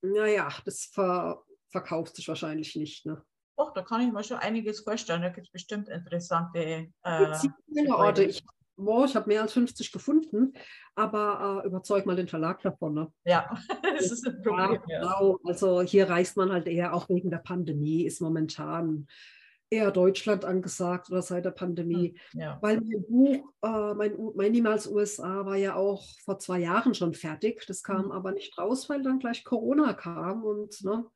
naja, 0.03 0.49
das 0.65 0.85
ver 0.85 1.43
verkauft 1.69 2.17
sich 2.17 2.29
wahrscheinlich 2.29 2.77
nicht. 2.77 3.07
Ne? 3.07 3.25
Och, 3.57 3.73
da 3.73 3.83
kann 3.83 4.03
ich 4.03 4.13
mir 4.13 4.23
schon 4.23 4.37
einiges 4.37 4.81
vorstellen. 4.81 5.23
Da 5.23 5.31
gibt 5.31 5.47
es 5.47 5.53
bestimmt 5.53 5.89
interessante 5.89 6.89
äh, 7.03 7.91
Orte. 7.91 8.25
Ich 8.25 8.45
wow, 8.77 9.05
ich 9.05 9.15
habe 9.17 9.29
mehr 9.29 9.43
als 9.43 9.53
50 9.53 9.93
gefunden, 9.93 10.53
aber 10.95 11.63
äh, 11.63 11.67
überzeug 11.67 12.07
mal 12.07 12.17
den 12.17 12.29
Verlag 12.29 12.61
davon. 12.63 12.95
Ne? 12.95 13.13
Ja, 13.25 13.51
das 13.83 14.11
ist 14.11 14.27
ein 14.27 14.43
Problem. 14.43 14.81
Ja, 14.87 15.01
genau. 15.01 15.39
Also 15.45 15.83
hier 15.83 16.09
reist 16.09 16.37
man 16.37 16.53
halt 16.53 16.67
eher 16.67 16.95
auch 16.95 17.09
wegen 17.09 17.31
der 17.31 17.39
Pandemie, 17.39 18.05
ist 18.05 18.21
momentan 18.21 19.07
eher 19.73 19.91
Deutschland 19.91 20.45
angesagt 20.45 21.11
oder 21.11 21.23
seit 21.23 21.47
der 21.47 21.51
Pandemie. 21.51 22.15
Hm, 22.33 22.41
ja. 22.41 22.59
Weil 22.61 22.81
mein 22.81 23.05
Buch, 23.09 23.53
äh, 23.63 23.95
mein, 23.95 24.17
mein 24.35 24.53
Niemals 24.53 24.87
USA, 24.87 25.47
war 25.47 25.57
ja 25.57 25.75
auch 25.75 26.05
vor 26.25 26.39
zwei 26.39 26.61
Jahren 26.61 26.95
schon 26.95 27.15
fertig. 27.15 27.65
Das 27.67 27.83
kam 27.83 28.07
mhm. 28.07 28.13
aber 28.13 28.33
nicht 28.33 28.57
raus, 28.59 28.89
weil 28.89 29.03
dann 29.03 29.19
gleich 29.19 29.45
Corona 29.45 29.95
kam 29.95 30.45
und 30.45 30.85
ne, 30.85 31.07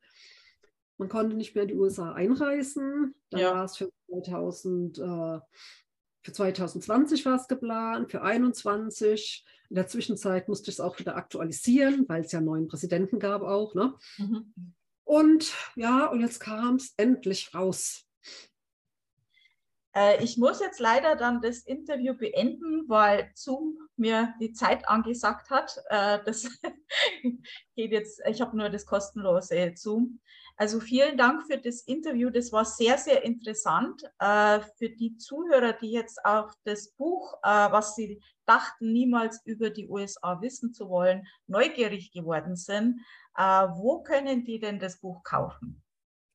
man 0.97 1.09
konnte 1.09 1.35
nicht 1.35 1.53
mehr 1.53 1.63
in 1.63 1.69
die 1.69 1.75
USA 1.75 2.13
einreisen. 2.13 3.13
Dann 3.29 3.41
ja. 3.41 3.53
war 3.53 3.65
es 3.65 3.77
für 3.77 3.89
2000. 4.09 4.97
Äh, 4.97 5.39
für 6.23 6.33
2020 6.33 7.25
war 7.25 7.35
es 7.35 7.47
geplant, 7.47 8.11
für 8.11 8.19
2021. 8.19 9.45
In 9.69 9.75
der 9.75 9.87
Zwischenzeit 9.87 10.49
musste 10.49 10.71
ich 10.71 10.75
es 10.75 10.81
auch 10.81 10.99
wieder 10.99 11.15
aktualisieren, 11.15 12.05
weil 12.09 12.23
es 12.23 12.31
ja 12.31 12.39
einen 12.39 12.47
neuen 12.47 12.67
Präsidenten 12.67 13.19
gab 13.19 13.43
auch. 13.43 13.75
Ne? 13.75 13.93
Mhm. 14.17 14.73
Und 15.05 15.53
ja, 15.75 16.07
und 16.07 16.19
jetzt 16.19 16.39
kam 16.39 16.75
es 16.75 16.93
endlich 16.97 17.53
raus. 17.53 18.06
Äh, 19.97 20.23
ich 20.23 20.37
muss 20.37 20.59
jetzt 20.59 20.79
leider 20.79 21.15
dann 21.15 21.41
das 21.41 21.59
Interview 21.59 22.13
beenden, 22.13 22.87
weil 22.87 23.31
Zoom 23.33 23.77
mir 23.95 24.35
die 24.39 24.53
Zeit 24.53 24.87
angesagt 24.87 25.49
hat. 25.49 25.75
Äh, 25.89 26.19
das 26.23 26.47
geht 27.75 27.91
jetzt, 27.91 28.21
ich 28.27 28.39
habe 28.41 28.55
nur 28.55 28.69
das 28.69 28.85
kostenlose 28.85 29.73
Zoom. 29.75 30.19
Also 30.55 30.79
vielen 30.79 31.17
Dank 31.17 31.43
für 31.47 31.57
das 31.57 31.81
Interview. 31.81 32.29
Das 32.29 32.51
war 32.51 32.65
sehr, 32.65 32.97
sehr 32.97 33.23
interessant. 33.23 34.03
Äh, 34.19 34.59
für 34.77 34.89
die 34.89 35.17
Zuhörer, 35.17 35.73
die 35.73 35.91
jetzt 35.91 36.23
auf 36.23 36.51
das 36.63 36.89
Buch, 36.91 37.35
was 37.41 37.95
sie 37.95 38.21
dachten, 38.45 38.91
niemals 38.91 39.41
über 39.45 39.69
die 39.69 39.87
USA 39.87 40.41
wissen 40.41 40.73
zu 40.73 40.89
wollen, 40.89 41.27
neugierig 41.47 42.11
geworden 42.11 42.55
sind, 42.55 43.01
wo 43.35 44.01
können 44.01 44.45
die 44.45 44.59
denn 44.59 44.79
das 44.79 44.99
Buch 44.99 45.21
kaufen? 45.23 45.83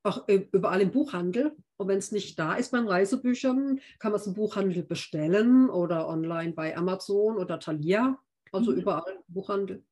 Auch 0.03 0.27
überall 0.27 0.81
im 0.81 0.91
Buchhandel. 0.91 1.55
Und 1.77 1.87
wenn 1.87 1.97
es 1.97 2.11
nicht 2.11 2.37
da 2.37 2.55
ist 2.55 2.71
bei 2.71 2.79
Reisebüchern, 2.79 3.79
kann 3.99 4.11
man 4.11 4.19
es 4.19 4.27
im 4.27 4.33
Buchhandel 4.33 4.83
bestellen 4.83 5.69
oder 5.69 6.07
online 6.07 6.53
bei 6.53 6.75
Amazon 6.75 7.37
oder 7.37 7.59
Thalia. 7.59 8.19
Also 8.51 8.71
mhm. 8.71 8.77
überall 8.77 9.13
im 9.27 9.33
Buchhandel. 9.33 9.83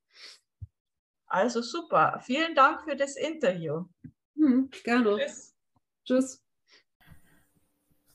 Also 1.26 1.62
super. 1.62 2.20
Vielen 2.22 2.54
Dank 2.54 2.82
für 2.82 2.94
das 2.94 3.16
Interview. 3.16 3.86
Mhm, 4.34 4.68
gerne. 4.84 5.16
Tschüss. 5.16 5.54
Tschüss. 6.04 6.42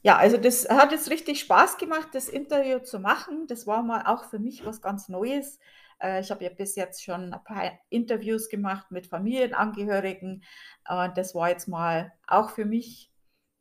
Ja, 0.04 0.18
also 0.18 0.38
das 0.38 0.70
hat 0.70 0.92
jetzt 0.92 1.10
richtig 1.10 1.40
Spaß 1.40 1.78
gemacht, 1.78 2.10
das 2.14 2.30
Interview 2.30 2.80
zu 2.80 3.00
machen. 3.00 3.48
Das 3.48 3.66
war 3.66 3.82
mal 3.84 4.04
auch 4.06 4.26
für 4.26 4.40
mich 4.40 4.66
was 4.66 4.82
ganz 4.82 5.10
Neues. 5.10 5.60
Äh, 6.00 6.22
ich 6.22 6.32
habe 6.32 6.44
ja 6.44 6.50
bis 6.50 6.76
jetzt 6.76 7.04
schon 7.04 7.34
ein 7.34 7.44
paar 7.44 7.72
Interviews 7.90 8.50
gemacht 8.50 8.92
mit 8.92 9.08
Familienangehörigen. 9.08 10.44
Und 10.90 11.18
das 11.18 11.36
war 11.36 11.50
jetzt 11.50 11.68
mal 11.68 12.14
auch 12.28 12.50
für 12.50 12.66
mich 12.66 13.12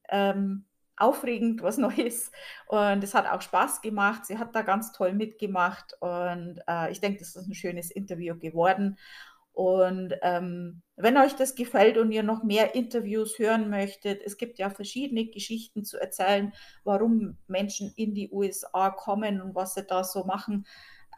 ähm, 0.09 0.66
aufregend, 0.96 1.62
was 1.62 1.79
Neues. 1.79 2.31
Und 2.68 3.03
es 3.05 3.14
hat 3.14 3.27
auch 3.27 3.42
Spaß 3.42 3.83
gemacht. 3.83 4.27
Sie 4.27 4.38
hat 4.38 4.55
da 4.55 4.62
ganz 4.62 4.92
toll 4.92 5.12
mitgemacht. 5.12 5.94
Und 6.01 6.61
äh, 6.68 6.90
ich 6.90 7.01
denke, 7.01 7.18
das 7.18 7.37
ist 7.37 7.49
ein 7.49 7.55
schönes 7.55 7.90
Interview 7.90 8.38
geworden. 8.38 8.99
Und 9.57 10.12
ähm, 10.20 10.83
wenn 10.96 11.16
euch 11.16 11.35
das 11.35 11.55
gefällt 11.55 11.96
und 11.96 12.12
ihr 12.12 12.22
noch 12.22 12.42
mehr 12.42 12.75
Interviews 12.75 13.38
hören 13.38 13.70
möchtet, 13.70 14.22
es 14.22 14.37
gibt 14.37 14.59
ja 14.59 14.68
verschiedene 14.68 15.25
Geschichten 15.29 15.83
zu 15.83 15.99
erzählen, 15.99 16.53
warum 16.85 17.38
Menschen 17.46 17.90
in 17.96 18.12
die 18.12 18.31
USA 18.31 18.90
kommen 18.90 19.40
und 19.40 19.55
was 19.55 19.72
sie 19.72 19.83
da 19.83 20.05
so 20.05 20.25
machen, 20.25 20.66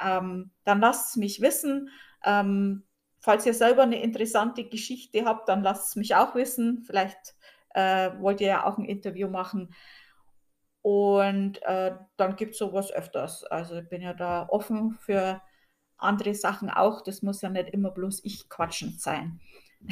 ähm, 0.03 0.51
dann 0.65 0.81
lasst 0.81 1.11
es 1.11 1.17
mich 1.17 1.41
wissen. 1.41 1.91
Ähm, 2.25 2.85
falls 3.21 3.47
ihr 3.47 3.55
selber 3.55 3.83
eine 3.83 4.03
interessante 4.03 4.65
Geschichte 4.65 5.25
habt, 5.25 5.49
dann 5.49 5.63
lasst 5.63 5.89
es 5.91 5.97
mich 5.97 6.15
auch 6.15 6.35
wissen. 6.35 6.83
Vielleicht 6.87 7.35
äh, 7.75 8.11
wollt 8.21 8.41
ihr 8.41 8.49
ja 8.49 8.65
auch 8.67 8.79
ein 8.79 8.85
Interview 8.85 9.29
machen. 9.29 9.75
Und 10.83 11.61
äh, 11.63 11.95
dann 12.17 12.37
gibt 12.37 12.53
es 12.53 12.59
sowas 12.59 12.91
öfters. 12.93 13.45
Also 13.45 13.77
ich 13.77 13.89
bin 13.89 14.03
ja 14.03 14.15
da 14.15 14.47
offen 14.49 14.93
für 14.93 15.43
andere 15.97 16.35
Sachen 16.35 16.71
auch. 16.71 17.03
Das 17.03 17.23
muss 17.23 17.43
ja 17.43 17.51
nicht 17.51 17.71
immer 17.71 17.91
bloß 17.91 18.25
ich 18.25 18.49
quatschend 18.49 19.01
sein. 19.01 19.41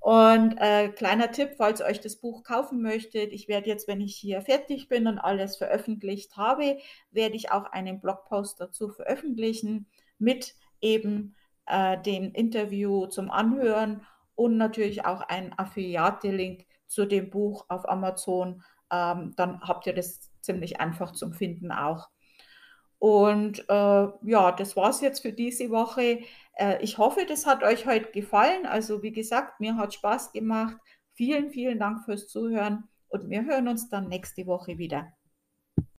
und 0.00 0.56
äh, 0.56 0.88
kleiner 0.88 1.30
Tipp, 1.30 1.50
falls 1.58 1.80
ihr 1.80 1.86
euch 1.86 2.00
das 2.00 2.16
Buch 2.16 2.42
kaufen 2.42 2.80
möchtet, 2.80 3.32
ich 3.32 3.48
werde 3.48 3.68
jetzt, 3.68 3.86
wenn 3.86 4.00
ich 4.00 4.16
hier 4.16 4.40
fertig 4.40 4.88
bin 4.88 5.06
und 5.06 5.18
alles 5.18 5.56
veröffentlicht 5.56 6.36
habe, 6.38 6.78
werde 7.10 7.36
ich 7.36 7.52
auch 7.52 7.64
einen 7.66 8.00
Blogpost 8.00 8.60
dazu 8.60 8.88
veröffentlichen 8.88 9.86
mit 10.18 10.54
eben 10.80 11.36
äh, 11.66 12.00
dem 12.00 12.32
Interview 12.32 13.06
zum 13.06 13.30
Anhören 13.30 14.06
und 14.34 14.56
natürlich 14.56 15.04
auch 15.04 15.20
ein 15.20 15.52
Affiliate-Link 15.58 16.64
zu 16.86 17.04
dem 17.04 17.28
Buch 17.28 17.66
auf 17.68 17.86
Amazon. 17.86 18.62
Ähm, 18.90 19.34
dann 19.36 19.60
habt 19.60 19.86
ihr 19.86 19.94
das 19.94 20.30
ziemlich 20.40 20.80
einfach 20.80 21.12
zum 21.12 21.34
Finden 21.34 21.72
auch. 21.72 22.08
Und 23.00 23.60
äh, 23.68 24.08
ja, 24.22 24.52
das 24.52 24.76
war 24.76 24.90
es 24.90 25.00
jetzt 25.00 25.20
für 25.20 25.32
diese 25.32 25.70
Woche. 25.70 26.20
Äh, 26.54 26.82
ich 26.82 26.98
hoffe, 26.98 27.24
das 27.26 27.46
hat 27.46 27.62
euch 27.62 27.86
heute 27.86 28.12
gefallen. 28.12 28.66
Also 28.66 29.02
wie 29.02 29.12
gesagt, 29.12 29.58
mir 29.58 29.76
hat 29.76 29.94
Spaß 29.94 30.32
gemacht. 30.32 30.76
Vielen, 31.14 31.50
vielen 31.50 31.78
Dank 31.78 32.04
fürs 32.04 32.28
Zuhören 32.28 32.84
und 33.08 33.30
wir 33.30 33.44
hören 33.46 33.68
uns 33.68 33.88
dann 33.88 34.08
nächste 34.08 34.46
Woche 34.46 34.76
wieder. 34.78 35.12